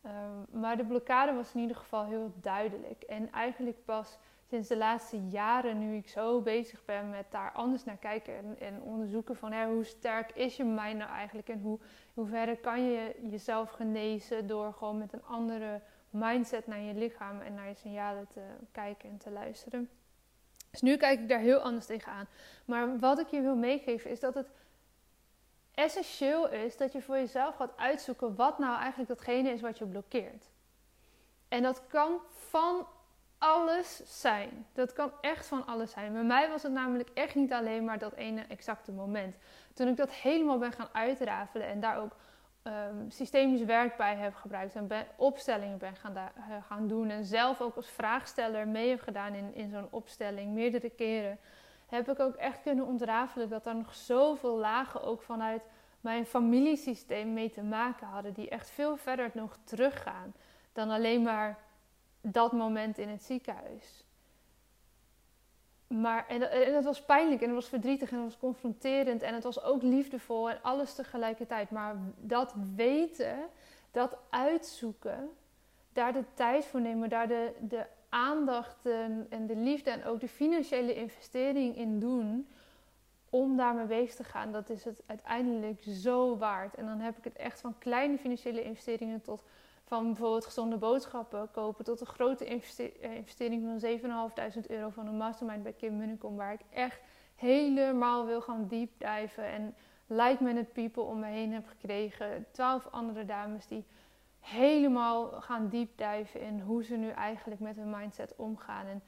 Ehm, 0.01 0.59
maar 0.59 0.77
de 0.77 0.85
blokkade 0.85 1.33
was 1.33 1.53
in 1.53 1.61
ieder 1.61 1.75
geval 1.75 2.05
heel 2.05 2.31
duidelijk. 2.41 3.03
En 3.03 3.31
eigenlijk 3.31 3.85
pas 3.85 4.17
sinds 4.49 4.67
de 4.67 4.77
laatste 4.77 5.27
jaren, 5.27 5.79
nu 5.79 5.95
ik 5.95 6.09
zo 6.09 6.41
bezig 6.41 6.85
ben 6.85 7.09
met 7.09 7.25
daar 7.29 7.51
anders 7.51 7.83
naar 7.83 7.97
kijken 7.97 8.37
en, 8.37 8.59
en 8.59 8.81
onderzoeken 8.81 9.35
van 9.35 9.63
hoe 9.63 9.83
sterk 9.83 10.31
is 10.31 10.55
je 10.55 10.63
mind 10.63 10.97
nou 10.97 11.11
eigenlijk 11.11 11.49
en 11.49 11.61
hoe, 11.61 11.79
hoe 12.13 12.27
verder 12.27 12.57
kan 12.57 12.83
je 12.83 13.15
jezelf 13.29 13.71
genezen 13.71 14.47
door 14.47 14.73
gewoon 14.73 14.97
met 14.97 15.13
een 15.13 15.25
andere 15.25 15.81
mindset 16.09 16.67
naar 16.67 16.79
je 16.79 16.93
lichaam 16.93 17.41
en 17.41 17.53
naar 17.53 17.67
je 17.67 17.75
signalen 17.75 18.27
te 18.27 18.41
kijken 18.71 19.09
en 19.09 19.17
te 19.17 19.29
luisteren. 19.29 19.89
Dus 20.71 20.81
nu 20.81 20.97
kijk 20.97 21.19
ik 21.19 21.29
daar 21.29 21.39
heel 21.39 21.59
anders 21.59 21.85
tegenaan. 21.85 22.27
Maar 22.65 22.99
wat 22.99 23.19
ik 23.19 23.27
je 23.27 23.41
wil 23.41 23.55
meegeven 23.55 24.11
is 24.11 24.19
dat 24.19 24.33
het 24.33 24.49
essentieel 25.73 26.49
is 26.49 26.77
dat 26.77 26.91
je 26.91 27.01
voor 27.01 27.15
jezelf 27.15 27.55
gaat 27.55 27.77
uitzoeken 27.77 28.35
wat 28.35 28.59
nou 28.59 28.79
eigenlijk 28.79 29.09
datgene 29.09 29.49
is 29.49 29.61
wat 29.61 29.77
je 29.77 29.85
blokkeert. 29.85 30.49
En 31.47 31.63
dat 31.63 31.87
kan 31.87 32.19
van 32.27 32.87
alles 33.37 34.21
zijn. 34.21 34.65
Dat 34.73 34.93
kan 34.93 35.11
echt 35.21 35.47
van 35.47 35.65
alles 35.65 35.91
zijn. 35.91 36.13
Bij 36.13 36.23
mij 36.23 36.49
was 36.49 36.63
het 36.63 36.71
namelijk 36.71 37.09
echt 37.13 37.35
niet 37.35 37.53
alleen 37.53 37.83
maar 37.85 37.99
dat 37.99 38.13
ene 38.13 38.41
exacte 38.47 38.91
moment. 38.91 39.37
Toen 39.73 39.87
ik 39.87 39.97
dat 39.97 40.11
helemaal 40.11 40.57
ben 40.57 40.71
gaan 40.71 40.89
uitrafelen 40.91 41.67
en 41.67 41.79
daar 41.79 41.97
ook 41.97 42.15
um, 42.63 43.11
systemisch 43.11 43.63
werk 43.63 43.97
bij 43.97 44.15
heb 44.15 44.35
gebruikt 44.35 44.75
en 44.75 44.89
opstellingen 45.15 45.77
ben 45.77 45.95
gaan, 45.95 46.13
uh, 46.15 46.55
gaan 46.67 46.87
doen 46.87 47.09
en 47.09 47.25
zelf 47.25 47.61
ook 47.61 47.75
als 47.75 47.89
vraagsteller 47.89 48.67
mee 48.67 48.89
heb 48.89 49.01
gedaan 49.01 49.33
in, 49.33 49.53
in 49.55 49.69
zo'n 49.69 49.87
opstelling 49.89 50.53
meerdere 50.53 50.89
keren, 50.89 51.39
heb 51.87 52.09
ik 52.09 52.19
ook 52.19 52.35
echt 52.35 52.61
kunnen 52.61 52.85
ontrafelen 52.85 53.49
dat 53.49 53.65
er 53.65 53.75
nog 53.75 53.95
zoveel 53.95 54.57
lagen 54.57 55.03
ook 55.03 55.21
vanuit 55.21 55.61
mijn 56.01 56.25
familiesysteem 56.25 57.33
mee 57.33 57.49
te 57.49 57.63
maken 57.63 58.07
hadden, 58.07 58.33
die 58.33 58.49
echt 58.49 58.69
veel 58.69 58.97
verder 58.97 59.31
nog 59.33 59.57
teruggaan 59.63 60.33
dan 60.73 60.89
alleen 60.89 61.21
maar 61.21 61.57
dat 62.31 62.51
moment 62.51 62.97
in 62.97 63.09
het 63.09 63.23
ziekenhuis. 63.23 64.05
Maar, 65.87 66.27
en, 66.27 66.51
en 66.51 66.75
het 66.75 66.85
was 66.85 67.05
pijnlijk 67.05 67.41
en 67.41 67.47
het 67.47 67.55
was 67.55 67.69
verdrietig 67.69 68.09
en 68.09 68.15
het 68.15 68.25
was 68.25 68.37
confronterend 68.37 69.21
en 69.21 69.33
het 69.33 69.43
was 69.43 69.63
ook 69.63 69.81
liefdevol 69.81 70.49
en 70.49 70.61
alles 70.61 70.93
tegelijkertijd. 70.93 71.71
Maar 71.71 71.95
dat 72.17 72.53
weten, 72.75 73.37
dat 73.91 74.17
uitzoeken, 74.29 75.29
daar 75.93 76.13
de 76.13 76.23
tijd 76.33 76.65
voor 76.65 76.81
nemen, 76.81 77.09
daar 77.09 77.27
de, 77.27 77.51
de 77.59 77.85
aandacht 78.09 78.85
en 79.29 79.47
de 79.47 79.55
liefde 79.55 79.89
en 79.89 80.05
ook 80.05 80.19
de 80.19 80.27
financiële 80.27 80.95
investering 80.95 81.75
in 81.75 81.99
doen 81.99 82.47
om 83.29 83.57
daarmee 83.57 83.85
bezig 83.85 84.15
te 84.15 84.23
gaan, 84.23 84.51
dat 84.51 84.69
is 84.69 84.83
het 84.83 85.01
uiteindelijk 85.05 85.83
zo 85.83 86.37
waard. 86.37 86.75
En 86.75 86.85
dan 86.85 86.99
heb 86.99 87.17
ik 87.17 87.23
het 87.23 87.35
echt 87.35 87.59
van 87.61 87.77
kleine 87.77 88.17
financiële 88.17 88.63
investeringen 88.63 89.21
tot 89.21 89.43
van 89.87 90.05
bijvoorbeeld 90.05 90.45
gezonde 90.45 90.77
boodschappen 90.77 91.51
kopen 91.51 91.85
tot 91.85 91.99
een 91.99 92.07
grote 92.07 92.45
eh, 92.45 93.15
investering 93.15 93.79
van 93.79 93.99
7.500 94.61 94.65
euro 94.67 94.89
van 94.89 95.07
een 95.07 95.17
mastermind 95.17 95.63
bij 95.63 95.73
Kim 95.73 95.97
Munnekom, 95.97 96.35
waar 96.35 96.53
ik 96.53 96.61
echt 96.69 96.99
helemaal 97.35 98.25
wil 98.25 98.41
gaan 98.41 98.67
deep 98.67 98.91
diven 98.97 99.45
en 99.45 99.75
like-minded 100.07 100.73
people 100.73 101.03
om 101.03 101.19
me 101.19 101.25
heen 101.25 101.53
heb 101.53 101.67
gekregen. 101.67 102.45
Twaalf 102.51 102.87
andere 102.91 103.25
dames 103.25 103.67
die 103.67 103.85
helemaal 104.39 105.41
gaan 105.41 105.69
deep 105.69 105.97
diven 105.97 106.41
in 106.41 106.59
hoe 106.59 106.83
ze 106.83 106.95
nu 106.95 107.09
eigenlijk 107.09 107.59
met 107.59 107.75
hun 107.75 107.89
mindset 107.89 108.35
omgaan. 108.35 108.85
En 108.85 109.01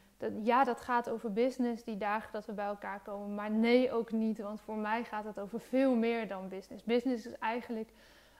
ja, 0.43 0.63
dat 0.63 0.81
gaat 0.81 1.09
over 1.09 1.33
business, 1.33 1.83
die 1.83 1.97
dagen 1.97 2.31
dat 2.31 2.45
we 2.45 2.53
bij 2.53 2.65
elkaar 2.65 2.99
komen. 2.99 3.35
Maar 3.35 3.51
nee, 3.51 3.91
ook 3.91 4.11
niet, 4.11 4.39
want 4.39 4.61
voor 4.61 4.77
mij 4.77 5.03
gaat 5.03 5.25
het 5.25 5.39
over 5.39 5.59
veel 5.59 5.95
meer 5.95 6.27
dan 6.27 6.47
business. 6.47 6.83
Business 6.83 7.25
is 7.25 7.37
eigenlijk 7.37 7.91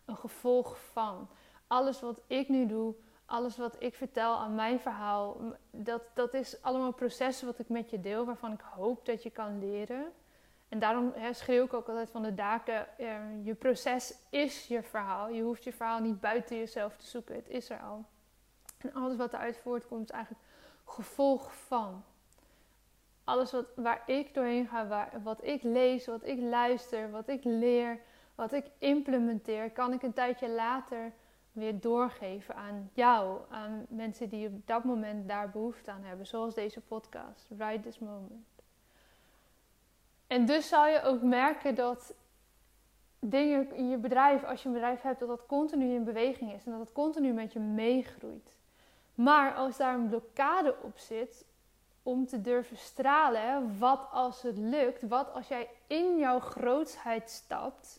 een 0.06 0.18
gevolg 0.18 0.78
van 0.92 1.30
alles 1.70 2.02
wat 2.02 2.22
ik 2.28 2.50
nu 2.50 2.66
doe, 2.66 2.96
alles 3.26 3.58
wat 3.58 3.76
ik 3.80 3.96
vertel 3.96 4.38
aan 4.38 4.56
mijn 4.56 4.80
verhaal, 4.80 5.38
dat, 5.72 6.02
dat 6.14 6.34
is 6.34 6.62
allemaal 6.62 6.94
processen 6.94 7.48
wat 7.48 7.60
ik 7.60 7.70
met 7.70 7.90
je 7.90 8.00
deel, 8.00 8.26
waarvan 8.26 8.52
ik 8.52 8.62
hoop 8.62 9.06
dat 9.06 9.24
je 9.24 9.30
kan 9.30 9.60
leren. 9.60 10.12
En 10.70 10.80
daarom 10.80 11.12
hè, 11.16 11.34
schreeuw 11.34 11.66
ik 11.66 11.74
ook 11.74 11.88
altijd 11.88 12.10
van 12.10 12.22
de 12.22 12.34
daken, 12.34 12.98
eh, 12.98 13.18
je 13.44 13.54
proces 13.54 14.14
is 14.30 14.68
je 14.68 14.84
verhaal. 14.84 15.30
Je 15.30 15.42
hoeft 15.42 15.64
je 15.64 15.74
verhaal 15.74 16.00
niet 16.00 16.20
buiten 16.20 16.58
jezelf 16.58 16.98
te 16.98 17.06
zoeken, 17.06 17.36
het 17.36 17.50
is 17.50 17.70
er 17.70 17.80
al. 17.80 18.06
En 18.78 18.94
alles 18.94 19.16
wat 19.16 19.34
eruit 19.34 19.58
voortkomt 19.58 20.10
is 20.10 20.16
eigenlijk 20.16 20.44
gevolg 20.86 21.56
van. 21.56 22.04
Alles 23.24 23.52
wat, 23.52 23.66
waar 23.76 24.04
ik 24.06 24.34
doorheen 24.34 24.68
ga, 24.68 25.10
wat 25.24 25.44
ik 25.44 25.64
lees, 25.64 26.06
wat 26.06 26.26
ik 26.26 26.40
luister, 26.40 27.12
wat 27.12 27.28
ik 27.28 27.44
leer, 27.44 28.00
wat 28.36 28.54
ik 28.54 28.66
implementeer, 28.78 29.72
kan 29.72 29.94
ik 29.94 30.02
een 30.02 30.14
tijdje 30.14 30.50
later 30.50 31.14
weer 31.60 31.80
doorgeven 31.80 32.56
aan 32.56 32.90
jou, 32.94 33.40
aan 33.50 33.86
mensen 33.90 34.30
die 34.30 34.48
op 34.48 34.68
dat 34.68 34.84
moment 34.84 35.28
daar 35.28 35.50
behoefte 35.50 35.92
aan 35.92 36.04
hebben, 36.04 36.28
zoals 36.28 36.54
deze 36.54 36.82
podcast, 36.82 37.48
Right 37.58 37.84
This 37.84 38.00
Moment. 38.00 38.48
En 40.28 40.46
dus 40.46 40.68
zal 40.68 40.88
je 40.88 41.02
ook 41.02 41.22
merken 41.22 41.76
dat 41.76 42.14
dingen 43.20 43.74
in 43.76 43.90
je 43.90 43.98
bedrijf, 43.98 44.44
als 44.44 44.62
je 44.62 44.68
een 44.68 44.74
bedrijf 44.74 45.02
hebt, 45.02 45.20
dat 45.20 45.28
dat 45.30 45.46
continu 45.46 45.94
in 45.94 46.04
beweging 46.04 46.54
is 46.54 46.66
en 46.66 46.72
dat 46.72 46.80
het 46.80 46.92
continu 46.92 47.34
met 47.34 47.54
je 47.54 47.60
meegroeit. 47.60 48.56
Maar 49.16 49.54
als 49.54 49.78
daar 49.78 49.94
een 49.94 50.10
blokkade 50.10 50.76
op 50.82 50.98
zit 50.98 51.46
om 52.04 52.26
te 52.26 52.42
durven 52.42 52.78
stralen, 52.78 53.80
wat 53.80 54.08
als 54.12 54.42
het 54.42 54.58
lukt, 54.58 55.08
wat 55.08 55.34
als 55.34 55.48
jij 55.48 55.70
in 55.88 56.18
jouw 56.18 56.40
grootsheid 56.40 57.30
stapt 57.30 57.99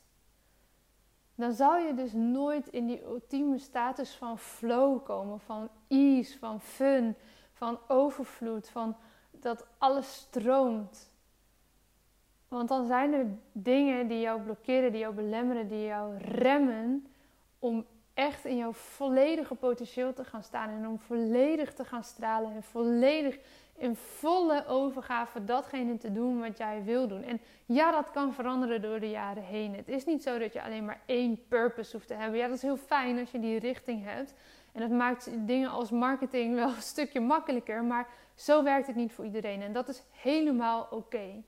dan 1.40 1.52
zal 1.52 1.76
je 1.76 1.94
dus 1.94 2.12
nooit 2.12 2.68
in 2.68 2.86
die 2.86 3.02
ultieme 3.02 3.58
status 3.58 4.14
van 4.14 4.38
flow 4.38 5.04
komen, 5.04 5.40
van 5.40 5.68
ease, 5.88 6.38
van 6.38 6.60
fun, 6.60 7.14
van 7.52 7.78
overvloed, 7.88 8.68
van 8.68 8.96
dat 9.30 9.66
alles 9.78 10.14
stroomt. 10.14 11.12
Want 12.48 12.68
dan 12.68 12.86
zijn 12.86 13.12
er 13.12 13.26
dingen 13.52 14.08
die 14.08 14.20
jou 14.20 14.40
blokkeren, 14.40 14.92
die 14.92 15.00
jou 15.00 15.14
belemmeren, 15.14 15.68
die 15.68 15.84
jou 15.84 16.16
remmen 16.18 17.06
om 17.58 17.86
echt 18.20 18.44
in 18.44 18.56
jouw 18.56 18.72
volledige 18.72 19.54
potentieel 19.54 20.12
te 20.12 20.24
gaan 20.24 20.42
staan 20.42 20.68
en 20.68 20.86
om 20.86 20.98
volledig 20.98 21.72
te 21.72 21.84
gaan 21.84 22.04
stralen 22.04 22.54
en 22.54 22.62
volledig 22.62 23.38
in 23.76 23.96
volle 23.96 24.66
overgave 24.66 25.44
datgene 25.44 25.96
te 25.96 26.12
doen 26.12 26.40
wat 26.40 26.58
jij 26.58 26.84
wil 26.84 27.08
doen. 27.08 27.22
En 27.22 27.40
ja, 27.66 27.90
dat 27.90 28.10
kan 28.10 28.32
veranderen 28.32 28.82
door 28.82 29.00
de 29.00 29.10
jaren 29.10 29.42
heen. 29.42 29.74
Het 29.74 29.88
is 29.88 30.04
niet 30.04 30.22
zo 30.22 30.38
dat 30.38 30.52
je 30.52 30.62
alleen 30.62 30.84
maar 30.84 31.00
één 31.06 31.46
purpose 31.48 31.96
hoeft 31.96 32.06
te 32.06 32.14
hebben. 32.14 32.38
Ja, 32.38 32.46
dat 32.46 32.56
is 32.56 32.62
heel 32.62 32.76
fijn 32.76 33.18
als 33.18 33.30
je 33.30 33.40
die 33.40 33.58
richting 33.58 34.04
hebt. 34.04 34.34
En 34.72 34.80
dat 34.80 34.90
maakt 34.90 35.30
dingen 35.46 35.70
als 35.70 35.90
marketing 35.90 36.54
wel 36.54 36.68
een 36.68 36.82
stukje 36.82 37.20
makkelijker. 37.20 37.84
Maar 37.84 38.08
zo 38.34 38.62
werkt 38.62 38.86
het 38.86 38.96
niet 38.96 39.12
voor 39.12 39.24
iedereen. 39.24 39.62
En 39.62 39.72
dat 39.72 39.88
is 39.88 40.02
helemaal 40.10 40.88
oké. 40.90 41.42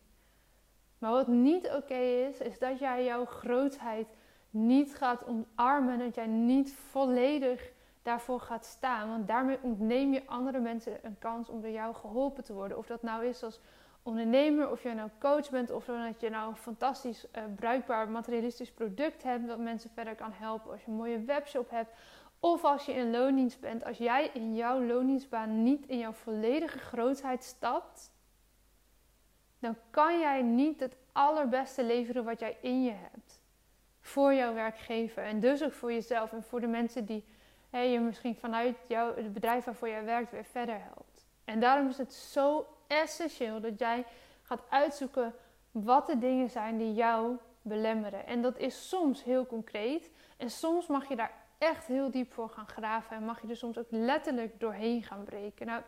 Maar 0.98 1.10
wat 1.10 1.26
niet 1.26 1.70
oké 1.70 2.28
is, 2.28 2.38
is 2.38 2.58
dat 2.58 2.78
jij 2.78 3.04
jouw 3.04 3.24
grootheid 3.24 4.06
niet 4.52 4.94
gaat 4.94 5.24
omarmen. 5.26 5.98
Dat 5.98 6.14
jij 6.14 6.26
niet 6.26 6.74
volledig 6.74 7.72
daarvoor 8.02 8.40
gaat 8.40 8.64
staan. 8.64 9.08
Want 9.08 9.26
daarmee 9.28 9.58
ontneem 9.62 10.12
je 10.12 10.26
andere 10.26 10.60
mensen 10.60 10.98
een 11.02 11.18
kans 11.18 11.48
om 11.48 11.60
door 11.60 11.70
jou 11.70 11.94
geholpen 11.94 12.44
te 12.44 12.52
worden. 12.52 12.78
Of 12.78 12.86
dat 12.86 13.02
nou 13.02 13.26
is 13.26 13.42
als 13.42 13.60
ondernemer, 14.02 14.70
of 14.70 14.82
je 14.82 14.94
nou 14.94 15.10
coach 15.18 15.50
bent, 15.50 15.70
of 15.70 15.84
dat 15.84 16.20
je 16.20 16.30
nou 16.30 16.48
een 16.48 16.56
fantastisch 16.56 17.26
uh, 17.36 17.42
bruikbaar 17.56 18.08
materialistisch 18.08 18.72
product 18.72 19.22
hebt 19.22 19.46
dat 19.46 19.58
mensen 19.58 19.90
verder 19.90 20.14
kan 20.14 20.32
helpen. 20.32 20.70
Als 20.70 20.80
je 20.80 20.90
een 20.90 20.96
mooie 20.96 21.24
webshop 21.24 21.70
hebt. 21.70 21.92
Of 22.40 22.64
als 22.64 22.84
je 22.84 22.92
in 22.92 23.10
loondienst 23.10 23.60
bent, 23.60 23.84
als 23.84 23.98
jij 23.98 24.30
in 24.34 24.54
jouw 24.54 24.82
loondienstbaan 24.84 25.62
niet 25.62 25.86
in 25.86 25.98
jouw 25.98 26.12
volledige 26.12 26.78
grootheid 26.78 27.44
stapt, 27.44 28.12
dan 29.58 29.76
kan 29.90 30.18
jij 30.18 30.42
niet 30.42 30.80
het 30.80 30.96
allerbeste 31.12 31.84
leveren 31.84 32.24
wat 32.24 32.40
jij 32.40 32.56
in 32.60 32.82
je 32.82 32.92
hebt. 32.92 33.31
Voor 34.02 34.34
jouw 34.34 34.54
werkgever 34.54 35.22
en 35.22 35.40
dus 35.40 35.62
ook 35.62 35.72
voor 35.72 35.92
jezelf 35.92 36.32
en 36.32 36.42
voor 36.42 36.60
de 36.60 36.66
mensen 36.66 37.04
die 37.04 37.24
je 37.70 38.00
misschien 38.00 38.34
vanuit 38.36 38.76
jouw, 38.88 39.14
het 39.16 39.32
bedrijf 39.32 39.64
waarvoor 39.64 39.88
jij 39.88 40.04
werkt 40.04 40.30
weer 40.30 40.44
verder 40.44 40.80
helpt. 40.80 41.26
En 41.44 41.60
daarom 41.60 41.88
is 41.88 41.98
het 41.98 42.12
zo 42.12 42.66
essentieel 42.86 43.60
dat 43.60 43.78
jij 43.78 44.04
gaat 44.42 44.62
uitzoeken 44.68 45.34
wat 45.70 46.06
de 46.06 46.18
dingen 46.18 46.50
zijn 46.50 46.78
die 46.78 46.94
jou 46.94 47.36
belemmeren. 47.62 48.26
En 48.26 48.42
dat 48.42 48.58
is 48.58 48.88
soms 48.88 49.24
heel 49.24 49.46
concreet. 49.46 50.10
En 50.36 50.50
soms 50.50 50.86
mag 50.86 51.08
je 51.08 51.16
daar 51.16 51.32
echt 51.58 51.86
heel 51.86 52.10
diep 52.10 52.32
voor 52.32 52.48
gaan 52.48 52.68
graven. 52.68 53.16
En 53.16 53.24
mag 53.24 53.42
je 53.42 53.48
er 53.48 53.56
soms 53.56 53.78
ook 53.78 53.86
letterlijk 53.90 54.60
doorheen 54.60 55.02
gaan 55.02 55.24
breken. 55.24 55.66
Nou, 55.66 55.82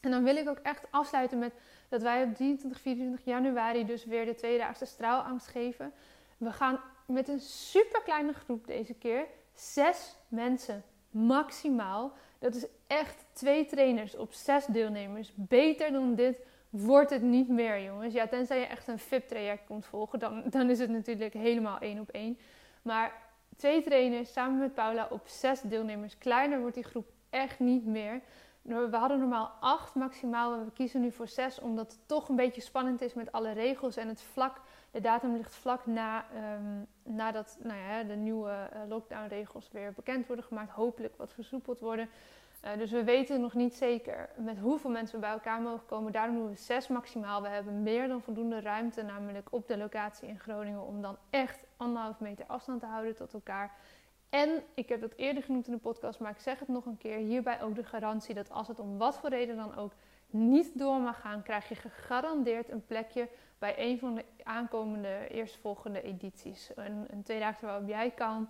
en 0.00 0.10
dan 0.10 0.24
wil 0.24 0.36
ik 0.36 0.48
ook 0.48 0.58
echt 0.58 0.84
afsluiten 0.90 1.38
met 1.38 1.54
dat 1.88 2.02
wij 2.02 2.22
op 2.22 2.34
23, 2.34 2.80
24 2.80 3.24
januari 3.24 3.84
dus 3.86 4.04
weer 4.04 4.24
de 4.24 4.34
tweedaagse 4.34 4.84
straalangst 4.84 5.46
geven. 5.46 5.92
We 6.36 6.52
gaan 6.52 6.80
met 7.06 7.28
een 7.28 7.40
super 7.40 8.02
kleine 8.02 8.32
groep 8.32 8.66
deze 8.66 8.94
keer. 8.94 9.26
Zes 9.54 10.16
mensen 10.28 10.84
maximaal. 11.10 12.12
Dat 12.38 12.54
is 12.54 12.66
echt 12.86 13.26
twee 13.32 13.66
trainers 13.66 14.16
op 14.16 14.32
zes 14.32 14.66
deelnemers. 14.66 15.32
Beter 15.34 15.92
dan 15.92 16.14
dit 16.14 16.38
wordt 16.70 17.10
het 17.10 17.22
niet 17.22 17.48
meer, 17.48 17.82
jongens. 17.82 18.14
Ja, 18.14 18.26
tenzij 18.26 18.58
je 18.58 18.66
echt 18.66 18.88
een 18.88 18.98
VIP-traject 18.98 19.64
komt 19.66 19.86
volgen, 19.86 20.18
dan, 20.18 20.42
dan 20.46 20.70
is 20.70 20.78
het 20.78 20.90
natuurlijk 20.90 21.32
helemaal 21.32 21.78
één 21.78 22.00
op 22.00 22.08
één. 22.08 22.38
Maar 22.82 23.12
twee 23.56 23.82
trainers 23.82 24.32
samen 24.32 24.58
met 24.58 24.74
Paula 24.74 25.08
op 25.10 25.22
zes 25.24 25.60
deelnemers. 25.60 26.18
Kleiner 26.18 26.60
wordt 26.60 26.74
die 26.74 26.84
groep 26.84 27.10
echt 27.30 27.58
niet 27.58 27.86
meer. 27.86 28.20
We 28.62 28.96
hadden 28.96 29.18
normaal 29.18 29.52
acht 29.60 29.94
maximaal. 29.94 30.64
We 30.64 30.72
kiezen 30.72 31.00
nu 31.00 31.12
voor 31.12 31.28
zes, 31.28 31.60
omdat 31.60 31.92
het 31.92 32.00
toch 32.06 32.28
een 32.28 32.36
beetje 32.36 32.60
spannend 32.60 33.00
is 33.00 33.14
met 33.14 33.32
alle 33.32 33.52
regels. 33.52 33.96
En 33.96 34.08
het 34.08 34.22
vlak, 34.22 34.60
de 34.94 35.00
datum 35.00 35.36
ligt 35.36 35.54
vlak 35.54 35.86
na, 35.86 36.24
um, 36.56 36.86
nadat 37.02 37.58
nou 37.62 37.78
ja, 37.78 38.02
de 38.02 38.14
nieuwe 38.14 38.50
uh, 38.50 38.80
lockdown-regels 38.88 39.68
weer 39.72 39.92
bekend 39.92 40.26
worden 40.26 40.44
gemaakt. 40.44 40.70
Hopelijk 40.70 41.16
wat 41.16 41.32
versoepeld 41.32 41.80
worden. 41.80 42.08
Uh, 42.64 42.70
dus 42.78 42.90
we 42.90 43.04
weten 43.04 43.40
nog 43.40 43.54
niet 43.54 43.74
zeker 43.74 44.28
met 44.36 44.58
hoeveel 44.58 44.90
mensen 44.90 45.14
we 45.14 45.20
bij 45.20 45.30
elkaar 45.30 45.60
mogen 45.60 45.86
komen. 45.86 46.12
Daarom 46.12 46.36
doen 46.36 46.48
we 46.48 46.56
zes 46.56 46.88
maximaal. 46.88 47.42
We 47.42 47.48
hebben 47.48 47.82
meer 47.82 48.08
dan 48.08 48.22
voldoende 48.22 48.60
ruimte, 48.60 49.02
namelijk 49.02 49.48
op 49.50 49.68
de 49.68 49.76
locatie 49.76 50.28
in 50.28 50.40
Groningen, 50.40 50.86
om 50.86 51.02
dan 51.02 51.16
echt 51.30 51.64
anderhalf 51.76 52.20
meter 52.20 52.44
afstand 52.46 52.80
te 52.80 52.86
houden 52.86 53.16
tot 53.16 53.34
elkaar. 53.34 53.72
En 54.28 54.62
ik 54.74 54.88
heb 54.88 55.00
dat 55.00 55.14
eerder 55.16 55.42
genoemd 55.42 55.66
in 55.66 55.72
de 55.72 55.78
podcast, 55.78 56.20
maar 56.20 56.30
ik 56.30 56.40
zeg 56.40 56.58
het 56.58 56.68
nog 56.68 56.86
een 56.86 56.98
keer. 56.98 57.16
Hierbij 57.16 57.62
ook 57.62 57.74
de 57.74 57.84
garantie 57.84 58.34
dat 58.34 58.50
als 58.50 58.68
het 58.68 58.78
om 58.78 58.98
wat 58.98 59.18
voor 59.18 59.30
reden 59.30 59.56
dan 59.56 59.76
ook 59.76 59.92
niet 60.30 60.78
door 60.78 61.00
mag 61.00 61.20
gaan, 61.20 61.42
krijg 61.42 61.68
je 61.68 61.74
gegarandeerd 61.74 62.70
een 62.70 62.86
plekje 62.86 63.28
bij 63.58 63.74
een 63.76 63.98
van 63.98 64.14
de 64.14 64.24
aankomende 64.42 65.28
eerstvolgende 65.28 66.02
edities. 66.02 66.70
Een, 66.74 67.04
een 67.10 67.22
tweedaagse 67.22 67.66
waarop 67.66 67.88
jij 67.88 68.10
kan. 68.10 68.48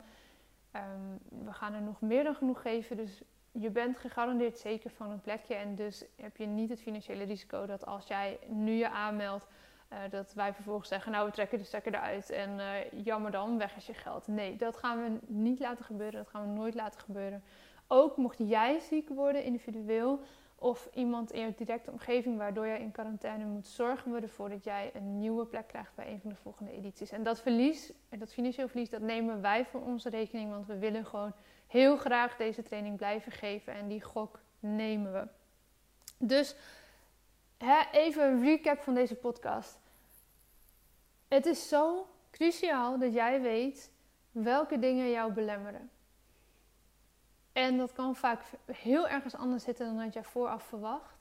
Um, 0.77 1.45
we 1.45 1.53
gaan 1.53 1.75
er 1.75 1.83
nog 1.83 2.01
meer 2.01 2.25
dan 2.25 2.35
genoeg 2.35 2.63
geven, 2.63 2.97
dus 2.97 3.23
je 3.53 3.71
bent 3.71 3.97
gegarandeerd 3.97 4.59
zeker 4.59 4.91
van 4.91 5.11
een 5.11 5.21
plekje. 5.21 5.55
En 5.55 5.75
dus 5.75 6.05
heb 6.17 6.37
je 6.37 6.47
niet 6.47 6.71
het 6.71 6.81
financiële 6.81 7.25
risico 7.25 7.67
dat 7.67 7.87
als 7.87 8.07
jij 8.07 8.39
nu 8.49 8.73
je 8.73 8.91
aanmeldt 8.91 9.47
uh, 9.93 9.99
dat 10.11 10.33
wij 10.33 10.55
vervolgens 10.55 10.89
zeggen, 10.89 11.13
nou 11.13 11.27
we 11.27 11.33
trekken 11.33 11.59
de 11.59 11.65
stekker 11.65 11.95
eruit 11.95 12.31
en 12.31 12.59
uh, 12.59 13.05
jammer 13.05 13.31
dan, 13.31 13.59
weg 13.59 13.77
is 13.77 13.87
je 13.87 13.95
geld. 13.95 14.27
Nee, 14.27 14.57
dat 14.57 14.77
gaan 14.77 15.03
we 15.03 15.19
niet 15.27 15.59
laten 15.59 15.85
gebeuren, 15.85 16.19
dat 16.19 16.29
gaan 16.29 16.49
we 16.49 16.59
nooit 16.59 16.75
laten 16.75 17.01
gebeuren. 17.01 17.43
Ook 17.87 18.17
mocht 18.17 18.39
jij 18.39 18.79
ziek 18.79 19.09
worden 19.09 19.45
individueel 19.45 20.21
of 20.64 20.88
iemand 20.94 21.33
in 21.33 21.40
je 21.40 21.54
directe 21.56 21.90
omgeving 21.90 22.38
waardoor 22.38 22.66
jij 22.66 22.80
in 22.80 22.90
quarantaine 22.90 23.44
moet, 23.44 23.66
zorgen 23.66 24.12
we 24.12 24.21
ervoor 24.21 24.49
dat 24.49 24.64
jij 24.64 24.90
een 24.94 25.18
nieuwe 25.18 25.47
plek 25.47 25.66
krijgt 25.66 25.94
bij 25.94 26.11
een 26.11 26.21
van 26.21 26.30
de 26.30 26.37
volgende 26.37 26.73
edities. 26.73 27.11
En 27.11 27.23
dat 27.23 27.40
verlies, 27.40 27.92
dat 28.09 28.33
financieel 28.33 28.68
verlies, 28.68 28.90
dat 28.90 29.00
nemen 29.00 29.40
wij 29.40 29.64
voor 29.64 29.83
onze 29.83 30.09
rekening, 30.09 30.50
want 30.50 30.66
we 30.66 30.78
willen 30.78 31.06
gewoon 31.06 31.33
heel 31.66 31.97
graag 31.97 32.37
deze 32.37 32.62
training 32.62 32.97
blijven 32.97 33.33
geven 33.33 33.75
en 33.75 33.88
die 33.88 34.02
gok 34.02 34.40
nemen 34.61 35.12
we. 35.12 35.26
Dus 36.18 36.56
hè, 37.59 37.80
even 37.92 38.25
een 38.25 38.44
recap 38.44 38.80
van 38.80 38.94
deze 38.94 39.14
podcast. 39.14 39.78
Het 41.28 41.47
is 41.47 41.68
zo 41.68 42.06
cruciaal 42.30 42.99
dat 42.99 43.14
jij 43.14 43.40
weet 43.40 43.90
welke 44.30 44.78
dingen 44.78 45.11
jou 45.11 45.33
belemmeren. 45.33 45.90
En 47.55 47.77
dat 47.77 47.93
kan 47.93 48.17
vaak 48.17 48.41
heel 48.73 49.09
ergens 49.09 49.35
anders 49.35 49.65
zitten 49.65 49.87
dan 49.87 50.05
dat 50.05 50.13
jij 50.13 50.25
vooraf 50.25 50.63
verwacht. 50.63 51.15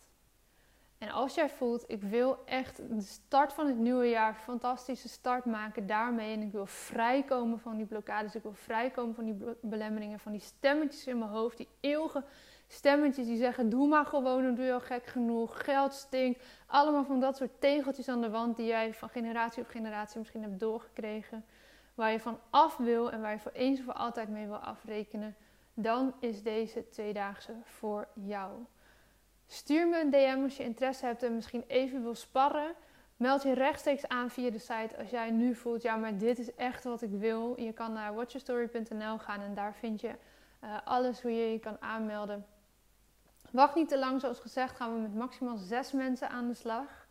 En 0.98 1.10
als 1.10 1.36
jij 1.36 1.50
voelt, 1.50 1.84
ik 1.88 2.02
wil 2.04 2.38
echt 2.46 2.78
de 2.78 3.02
start 3.02 3.54
van 3.54 3.68
het 3.68 3.78
nieuwe 3.78 4.10
jaar 4.10 4.36
fantastische 4.36 5.10
start 5.10 5.46
maken 5.46 5.88
daarmee. 5.88 6.34
En 6.34 6.42
ik 6.42 6.52
wil 6.52 6.66
vrijkomen 6.66 7.60
van 7.60 7.78
die 7.78 7.86
blokkades. 7.86 8.36
Ik 8.36 8.44
wil 8.44 8.54
vrijkomen 8.54 9.16
van 9.16 9.26
die 9.26 9.36
belemmeringen, 9.62 10.20
van 10.20 10.32
die 10.32 10.42
stemmetjes 10.42 11.08
in 11.08 11.18
mijn 11.18 11.32
hoofd. 11.32 11.58
Die 11.58 11.68
eeuwige 11.80 12.24
stemmetjes 12.68 13.26
die 13.26 13.38
zeggen: 13.38 13.70
Doe 13.70 13.88
maar 13.88 14.06
gewoon, 14.06 14.44
dan 14.44 14.56
doe 14.56 14.66
je 14.66 14.74
al 14.74 14.80
gek 14.80 15.06
genoeg. 15.06 15.64
Geld 15.64 15.94
stinkt. 15.94 16.44
Allemaal 16.68 17.06
van 17.06 17.20
dat 17.20 17.38
soort 17.38 17.62
tegeltjes 17.62 18.08
aan 18.08 18.22
de 18.22 18.30
wand 18.30 18.58
die 18.58 18.66
jij 18.66 18.94
van 18.94 19.10
generatie 19.10 19.64
op 19.64 19.70
generatie 19.70 20.20
misschien 20.20 20.44
hebt 20.44 20.60
doorgekregen. 20.60 21.46
Waar 21.96 22.12
je 22.12 22.20
van 22.20 22.40
af 22.50 22.78
wil 22.78 23.12
en 23.12 23.22
waar 23.22 23.32
je 23.32 23.40
voor 23.40 23.52
eens 23.52 23.80
of 23.80 23.86
voor 23.86 23.94
altijd 23.94 24.30
mee 24.30 24.48
wil 24.48 24.58
afrekenen. 24.58 25.36
Dan 25.74 26.14
is 26.20 26.44
deze 26.44 26.90
tweedaagse 26.90 27.54
voor 27.64 28.08
jou. 28.14 28.52
Stuur 29.48 29.88
me 29.88 30.02
een 30.02 30.10
DM 30.10 30.44
als 30.44 30.58
je 30.58 30.64
interesse 30.64 31.06
hebt 31.06 31.24
en 31.24 31.36
misschien 31.36 31.64
even 31.68 32.04
wil 32.04 32.16
sparren. 32.16 32.76
Meld 33.18 33.44
je 33.44 33.54
rechtstreeks 33.54 34.08
aan 34.08 34.30
via 34.30 34.50
de 34.50 34.60
site 34.60 34.98
als 34.98 35.10
jij 35.10 35.32
nu 35.32 35.56
voelt, 35.56 35.82
ja, 35.82 35.96
maar 35.96 36.18
dit 36.18 36.40
is 36.40 36.56
echt 36.56 36.84
wat 36.84 37.02
ik 37.02 37.12
wil. 37.12 37.60
Je 37.62 37.74
kan 37.74 37.94
naar 37.94 38.14
watchyourstory.nl 38.14 39.18
gaan 39.18 39.42
en 39.42 39.54
daar 39.54 39.76
vind 39.76 40.02
je 40.02 40.16
uh, 40.64 40.78
alles 40.84 41.22
hoe 41.22 41.32
je 41.32 41.52
je 41.52 41.60
kan 41.60 41.82
aanmelden. 41.82 42.46
Wacht 43.52 43.76
niet 43.76 43.90
te 43.90 44.00
lang, 44.00 44.22
zoals 44.22 44.40
gezegd 44.40 44.76
gaan 44.76 44.94
we 44.94 45.00
met 45.00 45.16
maximaal 45.16 45.58
zes 45.58 45.92
mensen 45.92 46.30
aan 46.30 46.48
de 46.48 46.54
slag. 46.54 47.08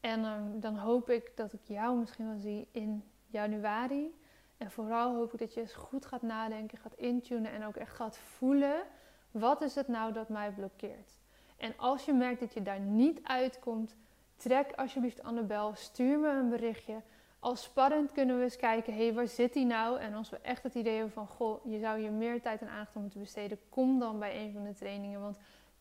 En 0.00 0.24
um, 0.24 0.60
dan 0.60 0.76
hoop 0.76 1.10
ik 1.10 1.32
dat 1.36 1.52
ik 1.52 1.60
jou 1.64 1.98
misschien 1.98 2.28
wel 2.28 2.38
zie 2.38 2.68
in 2.72 3.04
januari. 3.26 4.14
En 4.58 4.70
vooral 4.70 5.14
hoop 5.14 5.32
ik 5.32 5.38
dat 5.38 5.54
je 5.54 5.60
eens 5.60 5.72
goed 5.72 6.06
gaat 6.06 6.22
nadenken, 6.22 6.78
gaat 6.78 6.94
intunen 6.94 7.52
en 7.52 7.64
ook 7.64 7.76
echt 7.76 7.94
gaat 7.94 8.18
voelen. 8.18 8.82
Wat 9.30 9.62
is 9.62 9.74
het 9.74 9.88
nou 9.88 10.12
dat 10.12 10.28
mij 10.28 10.50
blokkeert? 10.50 11.18
En 11.56 11.72
als 11.76 12.04
je 12.04 12.12
merkt 12.12 12.40
dat 12.40 12.54
je 12.54 12.62
daar 12.62 12.80
niet 12.80 13.20
uitkomt, 13.22 13.96
trek 14.36 14.72
alsjeblieft 14.76 15.22
aan 15.22 15.34
de 15.34 15.42
bel. 15.42 15.74
Stuur 15.74 16.18
me 16.18 16.28
een 16.28 16.48
berichtje. 16.48 17.02
Als 17.38 17.62
spannend 17.62 18.12
kunnen 18.12 18.36
we 18.36 18.42
eens 18.42 18.56
kijken, 18.56 18.94
hé, 18.94 19.04
hey, 19.04 19.14
waar 19.14 19.28
zit 19.28 19.52
die 19.52 19.64
nou? 19.64 19.98
En 19.98 20.14
als 20.14 20.30
we 20.30 20.38
echt 20.38 20.62
het 20.62 20.74
idee 20.74 20.94
hebben 20.94 21.12
van, 21.12 21.26
goh, 21.26 21.64
je 21.64 21.78
zou 21.78 22.00
hier 22.00 22.12
meer 22.12 22.42
tijd 22.42 22.60
en 22.60 22.68
aandacht 22.68 22.96
aan 22.96 23.02
moeten 23.02 23.20
besteden, 23.20 23.58
kom 23.68 23.98
dan 23.98 24.18
bij 24.18 24.44
een 24.44 24.52
van 24.52 24.64
de 24.64 24.74
trainingen. 24.74 25.20
Want 25.20 25.36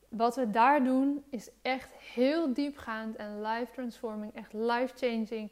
wat 0.09 0.35
we 0.35 0.51
daar 0.51 0.83
doen 0.83 1.23
is 1.29 1.49
echt 1.61 1.91
heel 1.91 2.53
diepgaand 2.53 3.15
en 3.15 3.41
life 3.41 3.71
transforming, 3.73 4.35
echt 4.35 4.53
life 4.53 4.95
changing. 4.95 5.51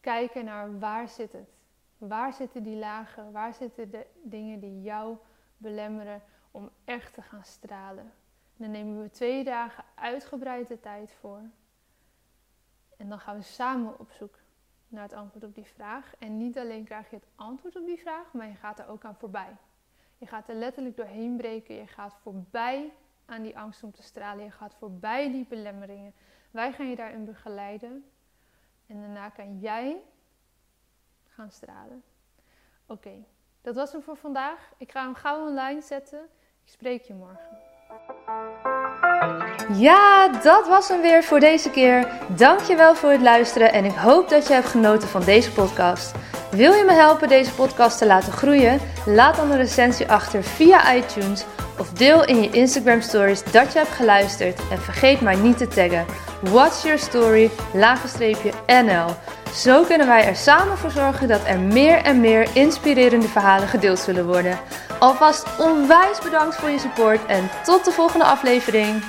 Kijken 0.00 0.44
naar 0.44 0.78
waar 0.78 1.08
zit 1.08 1.32
het? 1.32 1.59
Waar 2.00 2.32
zitten 2.32 2.62
die 2.62 2.76
lagen? 2.76 3.32
Waar 3.32 3.54
zitten 3.54 3.90
de 3.90 4.06
dingen 4.22 4.60
die 4.60 4.82
jou 4.82 5.16
belemmeren 5.56 6.22
om 6.50 6.70
echt 6.84 7.14
te 7.14 7.22
gaan 7.22 7.44
stralen? 7.44 8.12
dan 8.60 8.70
nemen 8.70 9.02
we 9.02 9.10
twee 9.10 9.44
dagen 9.44 9.84
uitgebreid 9.94 10.68
de 10.68 10.80
tijd 10.80 11.12
voor. 11.20 11.42
En 12.96 13.08
dan 13.08 13.20
gaan 13.20 13.36
we 13.36 13.42
samen 13.42 13.98
op 13.98 14.10
zoek 14.10 14.38
naar 14.88 15.02
het 15.02 15.12
antwoord 15.12 15.44
op 15.44 15.54
die 15.54 15.64
vraag. 15.64 16.14
En 16.18 16.36
niet 16.36 16.58
alleen 16.58 16.84
krijg 16.84 17.10
je 17.10 17.16
het 17.16 17.26
antwoord 17.34 17.76
op 17.76 17.86
die 17.86 17.98
vraag, 17.98 18.32
maar 18.32 18.46
je 18.46 18.54
gaat 18.54 18.78
er 18.78 18.88
ook 18.88 19.04
aan 19.04 19.16
voorbij. 19.16 19.56
Je 20.18 20.26
gaat 20.26 20.48
er 20.48 20.54
letterlijk 20.54 20.96
doorheen 20.96 21.36
breken. 21.36 21.74
Je 21.74 21.86
gaat 21.86 22.14
voorbij 22.22 22.92
aan 23.26 23.42
die 23.42 23.58
angst 23.58 23.82
om 23.82 23.92
te 23.92 24.02
stralen. 24.02 24.44
Je 24.44 24.50
gaat 24.50 24.74
voorbij 24.74 25.30
die 25.30 25.46
belemmeringen. 25.48 26.14
Wij 26.50 26.72
gaan 26.72 26.88
je 26.88 26.96
daarin 26.96 27.24
begeleiden. 27.24 28.10
En 28.86 29.00
daarna 29.00 29.28
kan 29.28 29.58
jij 29.58 30.02
stralen. 31.48 32.02
Oké, 32.86 33.24
dat 33.62 33.74
was 33.74 33.92
hem 33.92 34.02
voor 34.02 34.16
vandaag. 34.16 34.70
Ik 34.78 34.90
ga 34.90 35.02
hem 35.02 35.14
gauw 35.14 35.46
online 35.46 35.80
zetten. 35.80 36.20
Ik 36.64 36.72
spreek 36.72 37.02
je 37.02 37.14
morgen. 37.14 37.58
Ja, 39.72 40.28
dat 40.28 40.68
was 40.68 40.88
hem 40.88 41.00
weer 41.00 41.24
voor 41.24 41.40
deze 41.40 41.70
keer. 41.70 42.08
Dankjewel 42.36 42.94
voor 42.94 43.10
het 43.10 43.20
luisteren 43.20 43.72
en 43.72 43.84
ik 43.84 43.94
hoop 43.94 44.28
dat 44.28 44.46
je 44.46 44.52
hebt 44.52 44.66
genoten 44.66 45.08
van 45.08 45.24
deze 45.24 45.52
podcast. 45.52 46.14
Wil 46.50 46.72
je 46.72 46.84
me 46.84 46.92
helpen 46.92 47.28
deze 47.28 47.54
podcast 47.54 47.98
te 47.98 48.06
laten 48.06 48.32
groeien? 48.32 48.80
Laat 49.06 49.36
dan 49.36 49.50
een 49.50 49.56
recensie 49.56 50.10
achter 50.10 50.42
via 50.42 50.94
iTunes 50.94 51.44
of 51.78 51.92
deel 51.92 52.24
in 52.24 52.42
je 52.42 52.50
Instagram 52.50 53.00
stories 53.00 53.44
dat 53.52 53.72
je 53.72 53.78
hebt 53.78 53.90
geluisterd 53.90 54.68
en 54.70 54.78
vergeet 54.78 55.20
mij 55.20 55.36
niet 55.36 55.58
te 55.58 55.68
taggen. 55.68 56.06
What's 56.42 56.82
your 56.82 56.98
story? 56.98 57.50
NL. 58.66 59.06
Zo 59.54 59.84
kunnen 59.84 60.06
wij 60.06 60.24
er 60.24 60.36
samen 60.36 60.78
voor 60.78 60.90
zorgen 60.90 61.28
dat 61.28 61.40
er 61.46 61.60
meer 61.60 62.02
en 62.02 62.20
meer 62.20 62.48
inspirerende 62.52 63.28
verhalen 63.28 63.68
gedeeld 63.68 63.98
zullen 63.98 64.26
worden. 64.26 64.58
Alvast 64.98 65.46
onwijs 65.58 66.18
bedankt 66.22 66.56
voor 66.56 66.70
je 66.70 66.78
support 66.78 67.26
en 67.26 67.50
tot 67.64 67.84
de 67.84 67.90
volgende 67.90 68.24
aflevering. 68.24 69.02